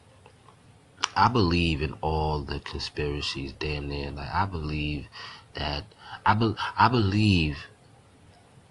[1.14, 4.10] I believe in all the conspiracies damn near.
[4.10, 5.06] Like I believe
[5.54, 5.84] that
[6.24, 7.58] I be, I believe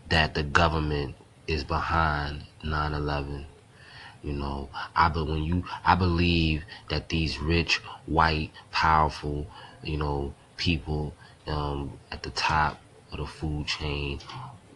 [0.09, 1.15] that the government
[1.47, 3.45] is behind 9/11.
[4.23, 9.47] You know, I but when you I believe that these rich, white, powerful,
[9.83, 11.13] you know, people
[11.47, 14.19] um, at the top of the food chain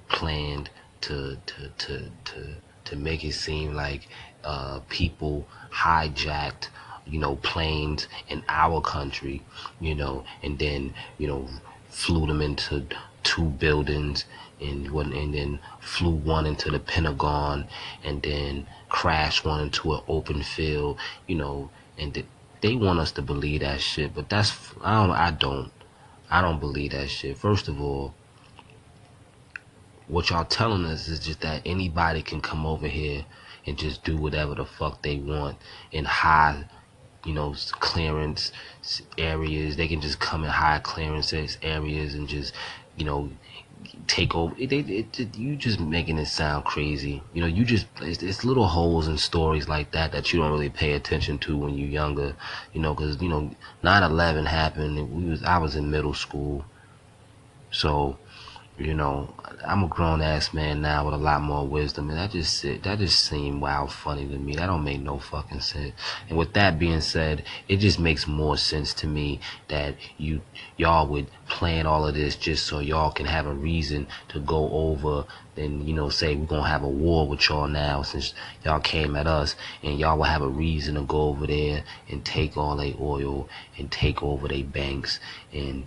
[0.07, 0.69] planned
[1.01, 4.07] to to to to to make it seem like
[4.43, 6.69] uh, people hijacked
[7.09, 9.41] you know, planes in our country,
[9.79, 11.47] you know, and then, you know,
[11.89, 12.85] flew them into
[13.23, 14.25] two buildings
[14.61, 17.67] and one and then flew one into the Pentagon
[18.03, 22.25] and then crashed one into an open field, you know, and th-
[22.61, 25.71] they want us to believe that shit, but that's I don't I don't
[26.29, 27.37] I don't believe that shit.
[27.37, 28.13] First of all,
[30.07, 33.25] what y'all telling us is just that anybody can come over here
[33.65, 35.57] and just do whatever the fuck they want
[35.91, 36.65] in high
[37.25, 38.51] you know, clearance
[39.17, 39.75] areas.
[39.75, 42.53] They can just come in high clearances areas and just,
[42.97, 43.29] you know,
[44.07, 44.55] take over.
[44.57, 47.21] It, it, it, you just making it sound crazy.
[47.33, 50.51] You know, you just it's, it's, little holes in stories like that that you don't
[50.51, 52.35] really pay attention to when you're younger.
[52.73, 53.51] You know, because you know,
[53.83, 55.11] 9/11 happened.
[55.11, 56.65] we was I was in middle school,
[57.71, 58.17] so
[58.79, 59.33] you know,
[59.65, 62.99] I'm a grown ass man now with a lot more wisdom, and that just that
[62.99, 64.55] just seemed wild funny to me.
[64.55, 65.93] That don't make no fucking sense.
[66.29, 70.41] And with that being said, it just makes more sense to me that you
[70.77, 74.69] y'all would plan all of this just so y'all can have a reason to go
[74.71, 75.25] over
[75.57, 79.17] and you know say we're gonna have a war with y'all now since y'all came
[79.17, 82.77] at us, and y'all will have a reason to go over there and take all
[82.77, 85.19] their oil and take over their banks
[85.51, 85.83] and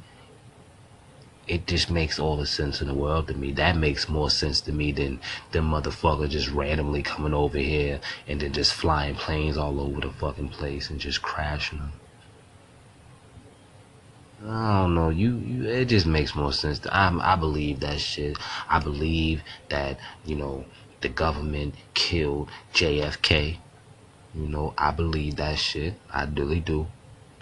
[1.48, 3.52] it just makes all the sense in the world to me.
[3.52, 8.40] That makes more sense to me than them motherfuckers just randomly coming over here and
[8.40, 11.92] then just flying planes all over the fucking place and just crashing them.
[14.44, 15.10] I don't know.
[15.10, 16.80] You, you, it just makes more sense.
[16.90, 18.36] I, I believe that shit.
[18.68, 20.64] I believe that you know
[21.00, 23.58] the government killed JFK.
[24.34, 25.94] You know, I believe that shit.
[26.10, 26.86] I really do.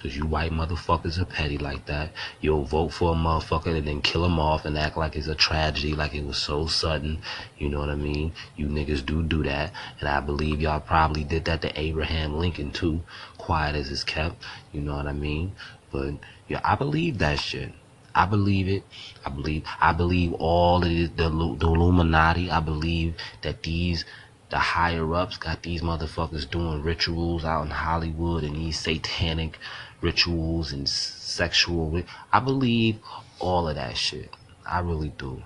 [0.03, 2.13] Cause you white motherfuckers are petty like that.
[2.41, 5.35] You'll vote for a motherfucker and then kill him off and act like it's a
[5.35, 7.21] tragedy, like it was so sudden.
[7.59, 8.33] You know what I mean?
[8.57, 9.73] You niggas do do that.
[10.01, 13.03] And I believe y'all probably did that to Abraham Lincoln too.
[13.37, 14.43] Quiet as it's kept.
[14.73, 15.53] You know what I mean?
[15.93, 16.15] But
[16.49, 17.73] yeah, I believe that shit.
[18.15, 18.85] I believe it.
[19.25, 19.65] I believe.
[19.81, 22.51] I believe all the, the, the Illuminati.
[22.51, 24.05] I believe that these
[24.51, 29.57] the higher ups got these motherfuckers doing rituals out in Hollywood and these satanic
[30.01, 32.03] rituals and sexual.
[32.33, 32.99] I believe
[33.39, 34.31] all of that shit.
[34.67, 35.43] I really do.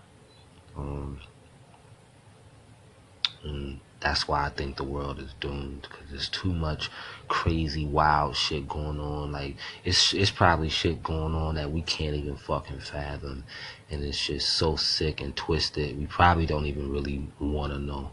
[0.76, 1.20] Um,
[3.42, 6.90] and that's why I think the world is doomed because there's too much
[7.28, 9.32] crazy, wild shit going on.
[9.32, 13.44] Like it's it's probably shit going on that we can't even fucking fathom,
[13.90, 15.98] and it's just so sick and twisted.
[15.98, 18.10] We probably don't even really want to know.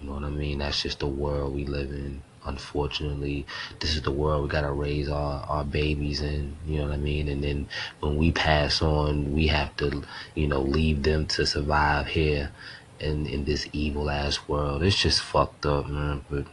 [0.00, 0.58] You know what I mean?
[0.58, 3.46] That's just the world we live in unfortunately
[3.80, 6.96] this is the world we gotta raise our, our babies in you know what i
[6.96, 7.28] mean?
[7.28, 7.68] And then
[8.00, 10.02] when we pass on we have to
[10.34, 12.50] you know leave them to survive here
[12.98, 14.82] in in this evil ass world.
[14.82, 16.46] It's just fucked up man but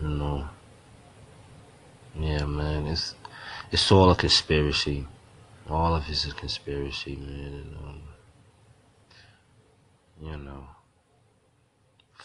[0.00, 0.48] you know.
[2.14, 3.14] Yeah man it's
[3.70, 5.06] it's all a conspiracy.
[5.68, 8.02] All of it's a conspiracy man and, um,
[10.20, 10.66] you know.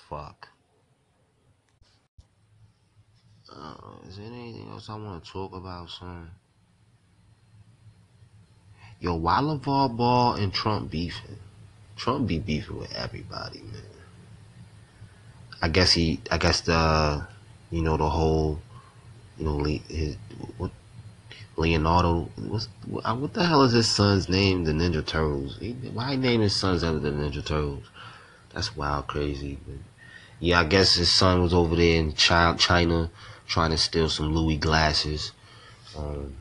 [0.09, 0.49] Fuck
[3.59, 3.73] Uh,
[4.07, 6.29] is there anything else I want to talk about, son?
[8.99, 11.37] Yo, why LeVar Ball and Trump beefing?
[11.95, 13.81] Trump be beefing with everybody, man.
[15.61, 17.27] I guess he, I guess the,
[17.71, 18.59] you know, the whole,
[19.37, 20.17] you know, his,
[20.57, 20.71] what,
[21.55, 24.65] Leonardo, what's, what the hell is his son's name?
[24.65, 25.57] The Ninja Turtles.
[25.59, 27.85] He, why name his sons after the Ninja Turtles?
[28.53, 29.57] That's wild, crazy.
[29.65, 29.77] But
[30.39, 33.09] yeah, I guess his son was over there in China
[33.47, 35.31] trying to steal some Louis glasses.
[35.97, 36.35] Um,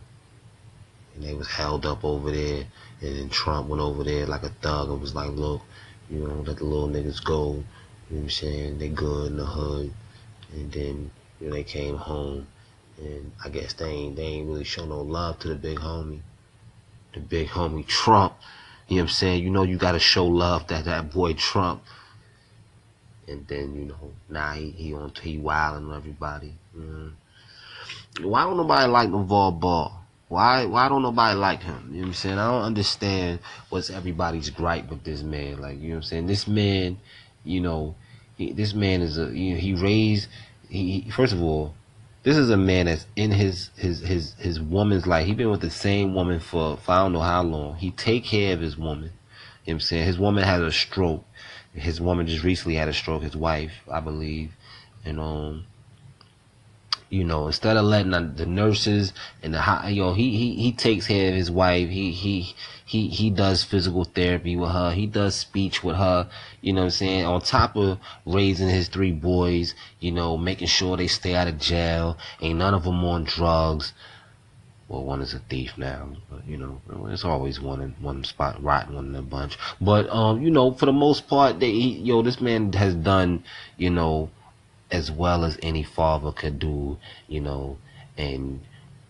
[1.15, 2.65] and they was held up over there.
[3.01, 5.63] And then Trump went over there like a thug and was like, look,
[6.11, 7.53] you know, let the little niggas go.
[8.11, 8.79] You know what I'm saying?
[8.79, 9.93] They good in the hood.
[10.53, 12.47] And then, you know, they came home.
[12.99, 16.21] And I guess they ain't, they ain't really show no love to the big homie.
[17.13, 18.35] The big homie Trump.
[18.89, 19.43] You know what I'm saying?
[19.43, 21.83] You know you gotta show love to that boy Trump.
[23.29, 26.55] And then, you know, now he, he on he wilding everybody.
[26.77, 27.13] Mm.
[28.23, 30.01] Why don't nobody like LeVar Ball?
[30.29, 31.89] Why why don't nobody like him?
[31.91, 32.39] You know what I'm saying?
[32.39, 35.61] I don't understand what's everybody's gripe with this man.
[35.61, 36.27] Like, you know what I'm saying?
[36.27, 36.99] This man,
[37.45, 37.95] you know,
[38.37, 40.29] he, this man is a you know, he raised
[40.69, 41.75] he first of all,
[42.23, 45.27] this is a man that's in his his his his woman's life.
[45.27, 47.77] He been with the same woman for, for I don't know how long.
[47.77, 49.05] He take care of his woman.
[49.05, 49.13] You know
[49.65, 50.07] what I'm saying?
[50.07, 51.25] His woman had a stroke.
[51.77, 54.53] His woman just recently had a stroke, his wife, I believe.
[55.05, 55.67] And um
[57.09, 59.13] you know, instead of letting the nurses
[59.43, 61.89] and the you know, he, he, he takes care of his wife.
[61.89, 62.55] He, he,
[62.85, 64.91] he, he does physical therapy with her.
[64.91, 66.29] He does speech with her.
[66.61, 67.25] You know what I'm saying?
[67.25, 71.59] On top of raising his three boys, you know, making sure they stay out of
[71.59, 72.19] jail.
[72.41, 73.93] Ain't none of them on drugs.
[74.89, 78.63] Well, one is a thief now, but you know, it's always one in one spot,
[78.63, 79.59] rotten one in a bunch.
[79.81, 83.43] But um, you know, for the most part, they, he, yo, this man has done,
[83.77, 84.31] you know,
[84.91, 87.79] as well as any father could do, you know,
[88.17, 88.61] and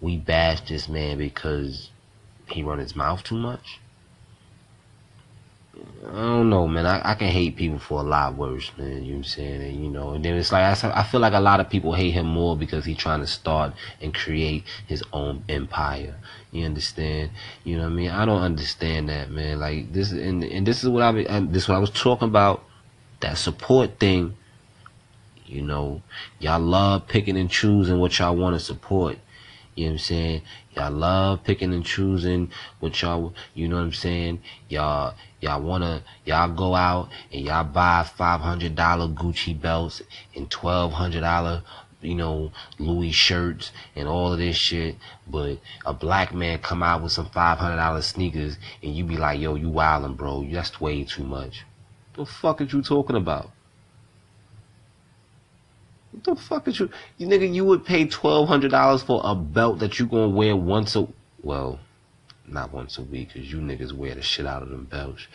[0.00, 1.90] we bash this man because
[2.48, 3.78] he run his mouth too much.
[6.08, 6.86] I don't know, man.
[6.86, 8.88] I, I can hate people for a lot worse, man.
[8.88, 9.62] You know what I'm saying?
[9.62, 12.12] And, you know, and then it's like, I, feel like a lot of people hate
[12.12, 16.16] him more because he's trying to start and create his own empire.
[16.52, 17.30] You understand?
[17.64, 18.10] You know what I mean?
[18.10, 19.58] I don't understand that, man.
[19.58, 22.64] Like, this, and, and this is what I, this is what I was talking about.
[23.20, 24.36] That support thing
[25.48, 26.02] you know,
[26.40, 29.18] y'all love picking and choosing what y'all want to support.
[29.74, 30.42] You know what I'm saying?
[30.76, 32.50] Y'all love picking and choosing
[32.80, 34.42] what y'all, you know what I'm saying?
[34.68, 38.74] Y'all, y'all wanna, y'all go out and y'all buy $500
[39.14, 40.02] Gucci belts
[40.34, 41.62] and $1,200
[42.02, 44.96] you know, Louis shirts and all of this shit.
[45.26, 49.16] But a black man come out with some five hundred dollar sneakers and you be
[49.16, 50.46] like, yo, you wildin', bro.
[50.50, 51.64] That's way too much.
[52.14, 53.50] The fuck are you talking about?
[56.16, 56.88] What the fuck is you,
[57.18, 57.52] you nigga?
[57.52, 61.06] You would pay twelve hundred dollars for a belt that you gonna wear once a
[61.42, 61.78] well,
[62.46, 65.26] not once a week, cause you niggas wear the shit out of them belts.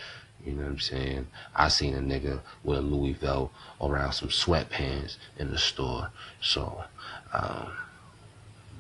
[0.44, 1.28] You know what I'm saying?
[1.56, 6.10] I seen a nigga with a Louis belt around some sweatpants in the store.
[6.42, 6.84] So,
[7.32, 7.72] um,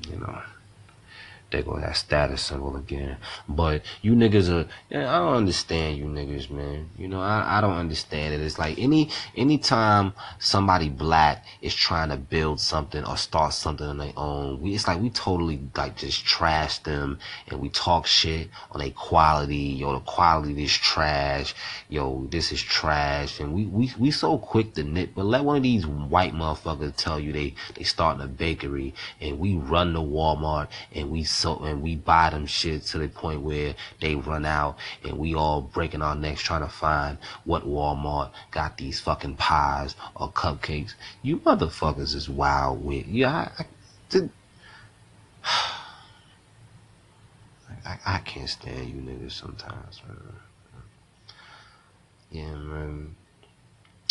[0.09, 0.41] you know.
[1.51, 3.17] They go that status symbol again.
[3.47, 6.89] But you niggas are, I don't understand you niggas, man.
[6.97, 8.39] You know, I, I don't understand it.
[8.39, 13.97] It's like any, anytime somebody black is trying to build something or start something on
[13.97, 18.49] their own, we, it's like we totally like just trash them and we talk shit
[18.71, 19.55] on their quality.
[19.55, 21.53] Yo, the quality is trash.
[21.89, 23.41] Yo, this is trash.
[23.41, 26.95] And we, we, we so quick to nit, but let one of these white motherfuckers
[26.95, 31.57] tell you they, they starting a bakery and we run to Walmart and we so
[31.57, 35.61] and we buy them shit to the point where they run out and we all
[35.61, 40.93] breaking our necks trying to find what Walmart got these fucking pies or cupcakes.
[41.23, 43.51] You motherfuckers is wild with yeah.
[43.57, 43.65] I,
[44.13, 44.29] I,
[47.83, 50.17] I, I can't stand you niggas sometimes, man.
[52.29, 53.15] Yeah, man.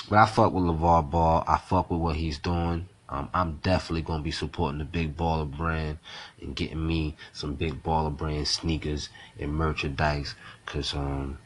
[0.09, 1.45] But I fuck with LeVar Ball.
[1.47, 2.89] I fuck with what he's doing.
[3.11, 5.99] Um, I'm definitely gonna be supporting the Big Baller brand
[6.41, 9.09] and getting me some Big Baller brand sneakers
[9.39, 10.35] and merchandise,
[10.65, 11.39] cause um,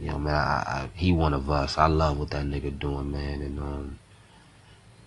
[0.00, 1.76] you know, man, I, I, he one of us.
[1.76, 3.98] I love what that nigga doing, man, and um,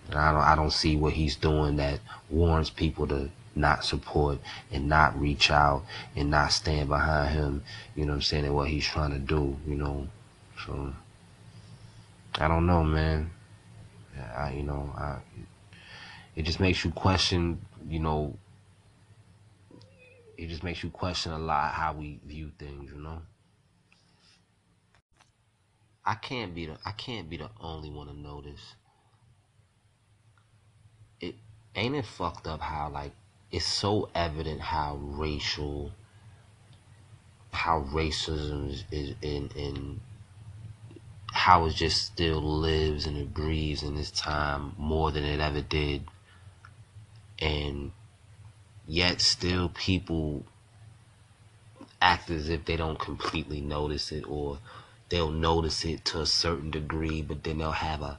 [0.08, 1.98] and I don't, I don't see what he's doing that
[2.30, 4.38] warrants people to not support
[4.70, 5.84] and not reach out
[6.14, 7.62] and not stand behind him.
[7.96, 8.44] You know what I'm saying?
[8.44, 10.08] And what he's trying to do, you know.
[10.64, 10.92] So
[12.36, 13.30] I don't know, man.
[14.20, 15.18] I, you know, I,
[16.36, 18.36] it just makes you question, you know,
[20.36, 23.22] it just makes you question a lot how we view things, you know.
[26.04, 28.74] I can't be the I can't be the only one to notice.
[31.20, 31.36] It
[31.74, 33.12] ain't it fucked up how like
[33.50, 35.92] it's so evident how racial
[37.52, 40.00] how racism is, is in in
[41.34, 45.60] how it just still lives and it breathes in this time more than it ever
[45.60, 46.04] did.
[47.40, 47.90] And
[48.86, 50.44] yet still people
[52.00, 54.58] act as if they don't completely notice it or
[55.08, 58.18] they'll notice it to a certain degree but then they'll have a,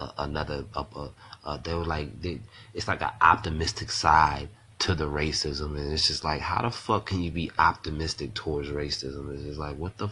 [0.00, 1.10] a another a, a,
[1.44, 2.40] a they were like they,
[2.72, 4.48] it's like an optimistic side
[4.78, 5.76] to the racism.
[5.78, 9.32] And it's just like how the fuck can you be optimistic towards racism?
[9.34, 10.08] It's just like what the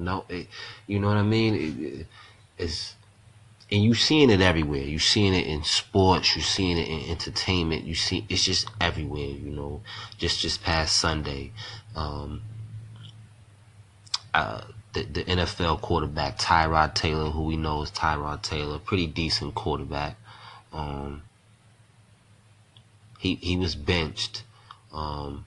[0.00, 0.48] no, it,
[0.86, 1.54] you know what I mean?
[1.54, 2.06] It,
[2.58, 2.96] it's
[3.72, 4.82] and you seeing it everywhere.
[4.82, 6.34] You seeing it in sports.
[6.34, 7.84] You seeing it in entertainment.
[7.84, 9.28] You see, it's just everywhere.
[9.28, 9.82] You know,
[10.18, 11.52] just just past Sunday,
[11.94, 12.42] um,
[14.34, 19.54] uh, the the NFL quarterback Tyrod Taylor, who we know is Tyrod Taylor, pretty decent
[19.54, 20.16] quarterback.
[20.72, 21.22] Um,
[23.18, 24.42] he he was benched
[24.92, 25.44] um,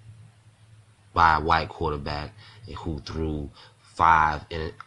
[1.14, 2.32] by a white quarterback
[2.78, 3.50] who threw
[3.94, 4.42] five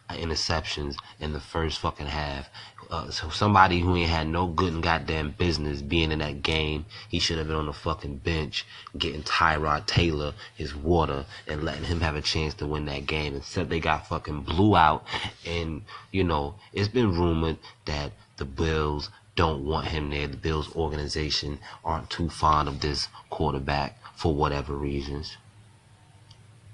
[0.09, 2.49] interceptions in the first fucking half.
[2.89, 6.85] Uh, so somebody who ain't had no good and goddamn business being in that game,
[7.09, 8.65] he should have been on the fucking bench
[8.97, 13.35] getting Tyrod Taylor his water and letting him have a chance to win that game.
[13.35, 15.05] Instead, they got fucking blew out.
[15.45, 15.81] And,
[16.11, 20.27] you know, it's been rumored that the Bills don't want him there.
[20.27, 25.35] The Bills organization aren't too fond of this quarterback for whatever reasons.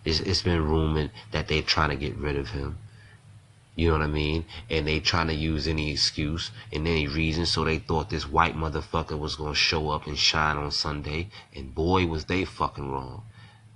[0.06, 2.78] It's, it's been rumored that they're trying to get rid of him.
[3.76, 4.46] You know what I mean?
[4.70, 7.46] And they trying to use any excuse and any reason.
[7.46, 11.30] So they thought this white motherfucker was to show up and shine on Sunday.
[11.56, 13.24] And boy, was they fucking wrong.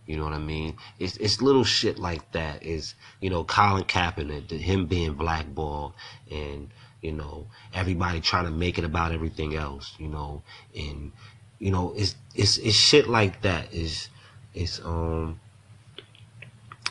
[0.06, 0.78] You know what I mean?
[1.00, 2.64] It's it's little shit like that.
[2.64, 5.94] Is you know Colin Kaepernick, him being blackballed,
[6.32, 6.70] and
[7.02, 9.94] you know everybody trying to make it about everything else.
[10.00, 11.12] You know, and
[11.60, 13.74] you know it's it's it's shit like that.
[13.74, 14.08] Is
[14.54, 15.42] it's um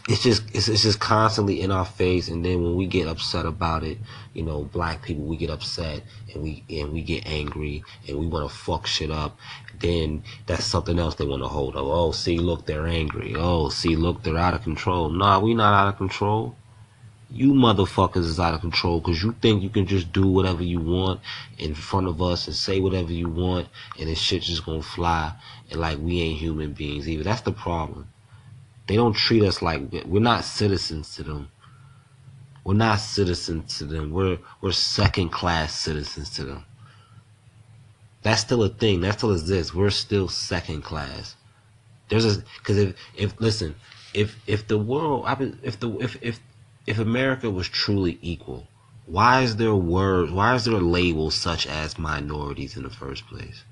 [0.09, 3.45] it's just it's, it's just constantly in our face and then when we get upset
[3.45, 3.99] about it
[4.35, 6.03] you know black people we get upset
[6.33, 9.37] and we and we get angry and we want to fuck shit up
[9.81, 11.85] then that's something else they want to hold up.
[11.85, 13.35] Oh see look they're angry.
[13.37, 15.09] Oh see look they're out of control.
[15.09, 16.57] Nah we not out of control.
[17.29, 20.81] You motherfuckers is out of control because you think you can just do whatever you
[20.81, 21.21] want
[21.59, 25.33] in front of us and say whatever you want and this shit just gonna fly
[25.71, 27.25] and like we ain't human beings either.
[27.25, 28.09] That's the problem
[28.87, 31.51] they don't treat us like we're not citizens to them.
[32.65, 34.11] We're not citizens to them.
[34.11, 36.65] We're we're second class citizens to them.
[38.23, 39.01] That's still a thing.
[39.01, 39.73] That still exists.
[39.75, 41.37] We're still second class.
[42.09, 43.75] There's a because if if listen
[44.15, 45.27] if if the world
[45.63, 46.41] if the if if
[46.87, 48.69] if America was truly equal,
[49.07, 50.33] why is there words?
[50.33, 53.65] Why is there labels such as minorities in the first place?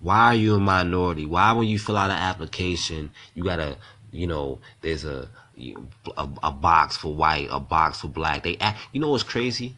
[0.00, 1.26] Why are you a minority?
[1.26, 3.76] Why when you fill out an application, you gotta,
[4.10, 5.28] you know, there's a
[6.16, 8.42] a, a box for white, a box for black.
[8.42, 9.76] They, ask, you know what's crazy?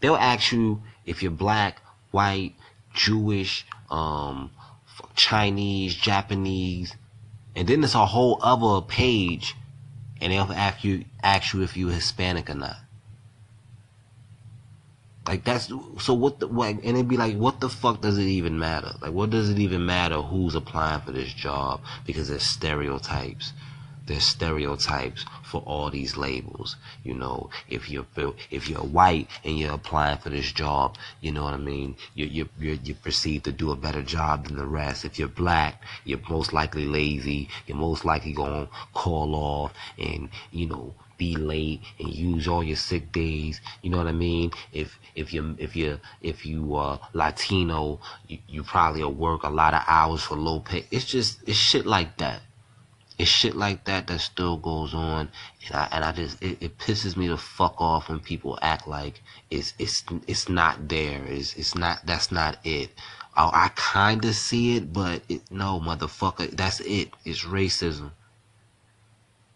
[0.00, 1.80] They'll ask you if you're black,
[2.10, 2.54] white,
[2.94, 4.50] Jewish, um,
[5.14, 6.94] Chinese, Japanese,
[7.54, 9.54] and then there's a whole other page,
[10.20, 12.76] and they'll ask you ask you if you're Hispanic or not.
[15.28, 18.58] Like that's so what the and it'd be like what the fuck does it even
[18.58, 18.92] matter?
[19.02, 23.52] Like what does it even matter who's applying for this job because there's stereotypes.
[24.06, 26.76] There's stereotypes for all these labels.
[27.04, 28.06] You know, if you're
[28.50, 31.96] if you're white and you're applying for this job, you know what I mean.
[32.14, 35.04] You you you're, you're perceived to do a better job than the rest.
[35.04, 37.50] If you're black, you're most likely lazy.
[37.66, 42.76] You're most likely gonna call off and you know be late and use all your
[42.76, 43.60] sick days.
[43.82, 44.52] You know what I mean?
[44.72, 49.50] If if you if you if you uh Latino, you, you probably will work a
[49.50, 50.86] lot of hours for low pay.
[50.90, 52.40] It's just it's shit like that.
[53.18, 55.28] It's shit like that that still goes on,
[55.66, 58.86] and I and I just it, it pisses me the fuck off when people act
[58.86, 61.24] like it's it's it's not there.
[61.26, 62.90] It's it's not that's not it.
[63.36, 67.10] Oh, I kind of see it, but it, no, motherfucker, that's it.
[67.24, 68.10] It's racism.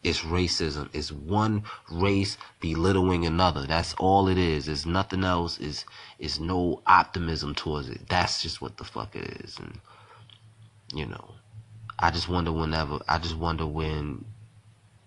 [0.02, 0.88] It's racism.
[0.92, 3.66] It's one race belittling another.
[3.66, 4.66] That's all it is.
[4.66, 5.58] It's nothing else.
[5.58, 5.84] Is
[6.18, 8.08] is no optimism towards it.
[8.08, 9.58] That's just what the fuck it is.
[9.58, 9.80] And
[10.92, 11.34] you know,
[11.98, 12.98] I just wonder whenever.
[13.08, 14.24] I just wonder when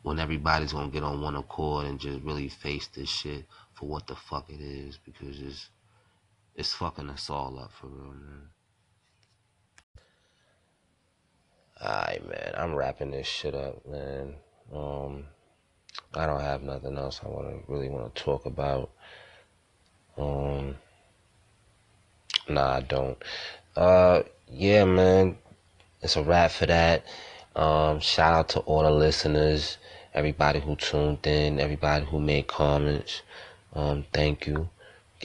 [0.03, 4.07] when everybody's gonna get on one accord and just really face this shit for what
[4.07, 5.69] the fuck it is because it's
[6.55, 8.49] it's fucking us all up for real, man.
[11.81, 12.53] Alright, man.
[12.57, 14.35] I'm wrapping this shit up, man.
[14.73, 15.25] Um,
[16.13, 18.89] I don't have nothing else I want to really want to talk about.
[20.17, 20.75] Um,
[22.47, 23.17] nah, I don't.
[23.75, 25.37] Uh, yeah, man,
[26.01, 27.05] it's a wrap for that.
[27.55, 29.77] Um, shout out to all the listeners,
[30.13, 33.21] everybody who tuned in, everybody who made comments.
[33.73, 34.69] Um, thank you.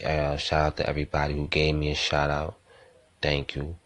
[0.04, 2.56] Uh, shout out to everybody who gave me a shout out.
[3.20, 3.76] Thank you.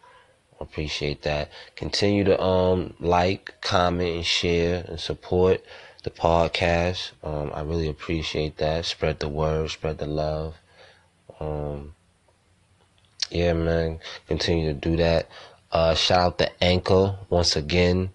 [0.59, 1.49] Appreciate that.
[1.75, 5.63] Continue to um like, comment, and share and support
[6.03, 7.11] the podcast.
[7.23, 8.85] Um, I really appreciate that.
[8.85, 10.55] Spread the word, spread the love.
[11.39, 11.95] Um,
[13.29, 13.99] yeah, man.
[14.27, 15.27] Continue to do that.
[15.71, 18.11] Uh, shout out to Anchor once again.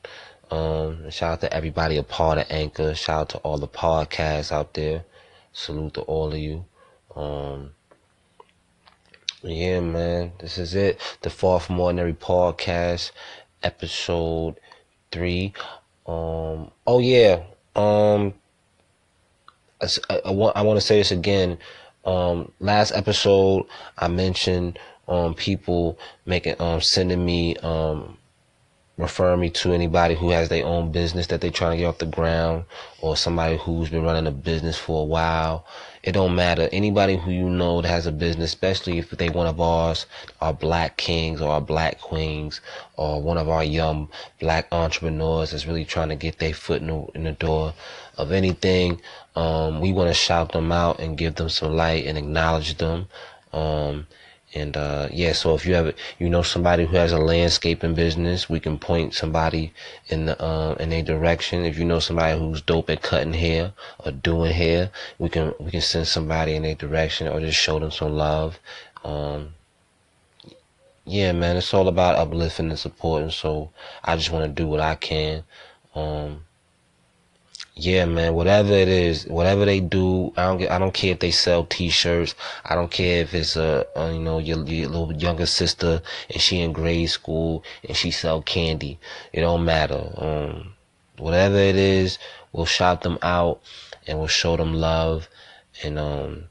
[0.50, 2.94] Um, shout out to everybody a part of Anchor.
[2.94, 5.04] Shout out to all the podcasts out there.
[5.52, 6.64] Salute to all of you.
[7.14, 7.72] Um,
[9.42, 10.32] yeah, man.
[10.38, 11.00] This is it.
[11.22, 13.10] The Far From Ordinary podcast,
[13.62, 14.56] episode
[15.10, 15.52] three.
[16.06, 17.42] Um, oh yeah.
[17.74, 18.34] Um,
[19.80, 21.58] I, I want I want to say this again.
[22.04, 23.66] Um, last episode
[23.98, 24.78] I mentioned
[25.08, 28.16] um people making um sending me um
[29.00, 31.98] refer me to anybody who has their own business that they're trying to get off
[31.98, 32.64] the ground
[33.00, 35.66] or somebody who's been running a business for a while.
[36.02, 36.68] It don't matter.
[36.72, 40.06] Anybody who you know that has a business, especially if they one of ours,
[40.40, 42.60] our black kings or our black queens
[42.96, 46.88] or one of our young black entrepreneurs that's really trying to get their foot in
[46.88, 47.74] the, in the door
[48.16, 49.00] of anything,
[49.36, 53.08] um, we want to shout them out and give them some light and acknowledge them.
[53.52, 54.06] Um,
[54.52, 58.48] and uh, yeah, so if you have you know somebody who has a landscaping business,
[58.48, 59.72] we can point somebody
[60.08, 61.64] in the uh, in a direction.
[61.64, 63.72] If you know somebody who's dope at cutting hair
[64.04, 67.78] or doing hair, we can we can send somebody in a direction or just show
[67.78, 68.58] them some love.
[69.04, 69.54] Um,
[71.04, 73.30] yeah, man, it's all about uplifting and supporting.
[73.30, 73.70] So
[74.02, 75.44] I just want to do what I can.
[75.94, 76.44] Um,
[77.80, 81.20] yeah, man, whatever it is, whatever they do, I don't get, I don't care if
[81.20, 82.34] they sell T-shirts.
[82.64, 86.42] I don't care if it's a, a you know your, your little younger sister and
[86.42, 88.98] she in grade school and she sell candy.
[89.32, 90.12] It don't matter.
[90.16, 90.74] Um,
[91.16, 92.18] whatever it is,
[92.52, 93.62] we'll shout them out
[94.06, 95.28] and we'll show them love.
[95.82, 96.44] And um,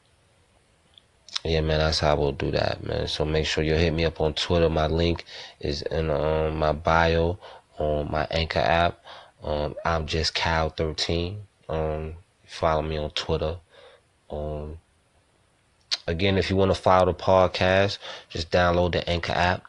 [1.44, 3.08] yeah, man, that's how we'll do that, man.
[3.08, 4.70] So make sure you hit me up on Twitter.
[4.70, 5.26] My link
[5.60, 7.38] is in um, my bio
[7.78, 9.00] on my Anchor app.
[9.44, 11.38] Um, I'm just Cal13.
[11.70, 12.16] Um,
[12.46, 13.58] follow me on Twitter.
[14.30, 14.78] Um,
[16.08, 17.98] again, if you want to follow the podcast,
[18.30, 19.64] just download the Anchor app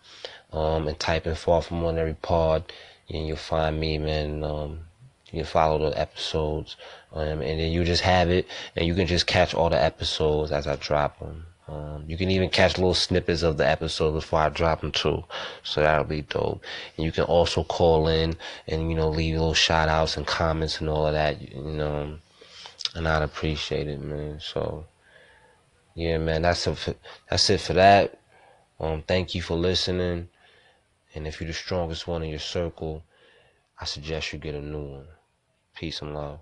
[0.52, 2.72] um, and type in Far From Ordinary Pod,
[3.08, 4.42] and you'll find me, man.
[4.42, 4.80] Um,
[5.32, 6.76] you follow the episodes,
[7.12, 10.50] um, and then you just have it, and you can just catch all the episodes
[10.50, 11.46] as I drop them.
[11.70, 15.22] Um, you can even catch little snippets of the episode before I drop them too.
[15.62, 16.64] So that'll be dope.
[16.96, 18.34] And you can also call in
[18.66, 22.16] and, you know, leave little shout outs and comments and all of that, you know,
[22.96, 24.40] and I'd appreciate it, man.
[24.40, 24.84] So,
[25.94, 26.94] yeah, man, that's for,
[27.28, 28.18] that's it for that.
[28.80, 30.28] Um, thank you for listening.
[31.14, 33.04] And if you're the strongest one in your circle,
[33.80, 35.06] I suggest you get a new one.
[35.76, 36.40] Peace and love.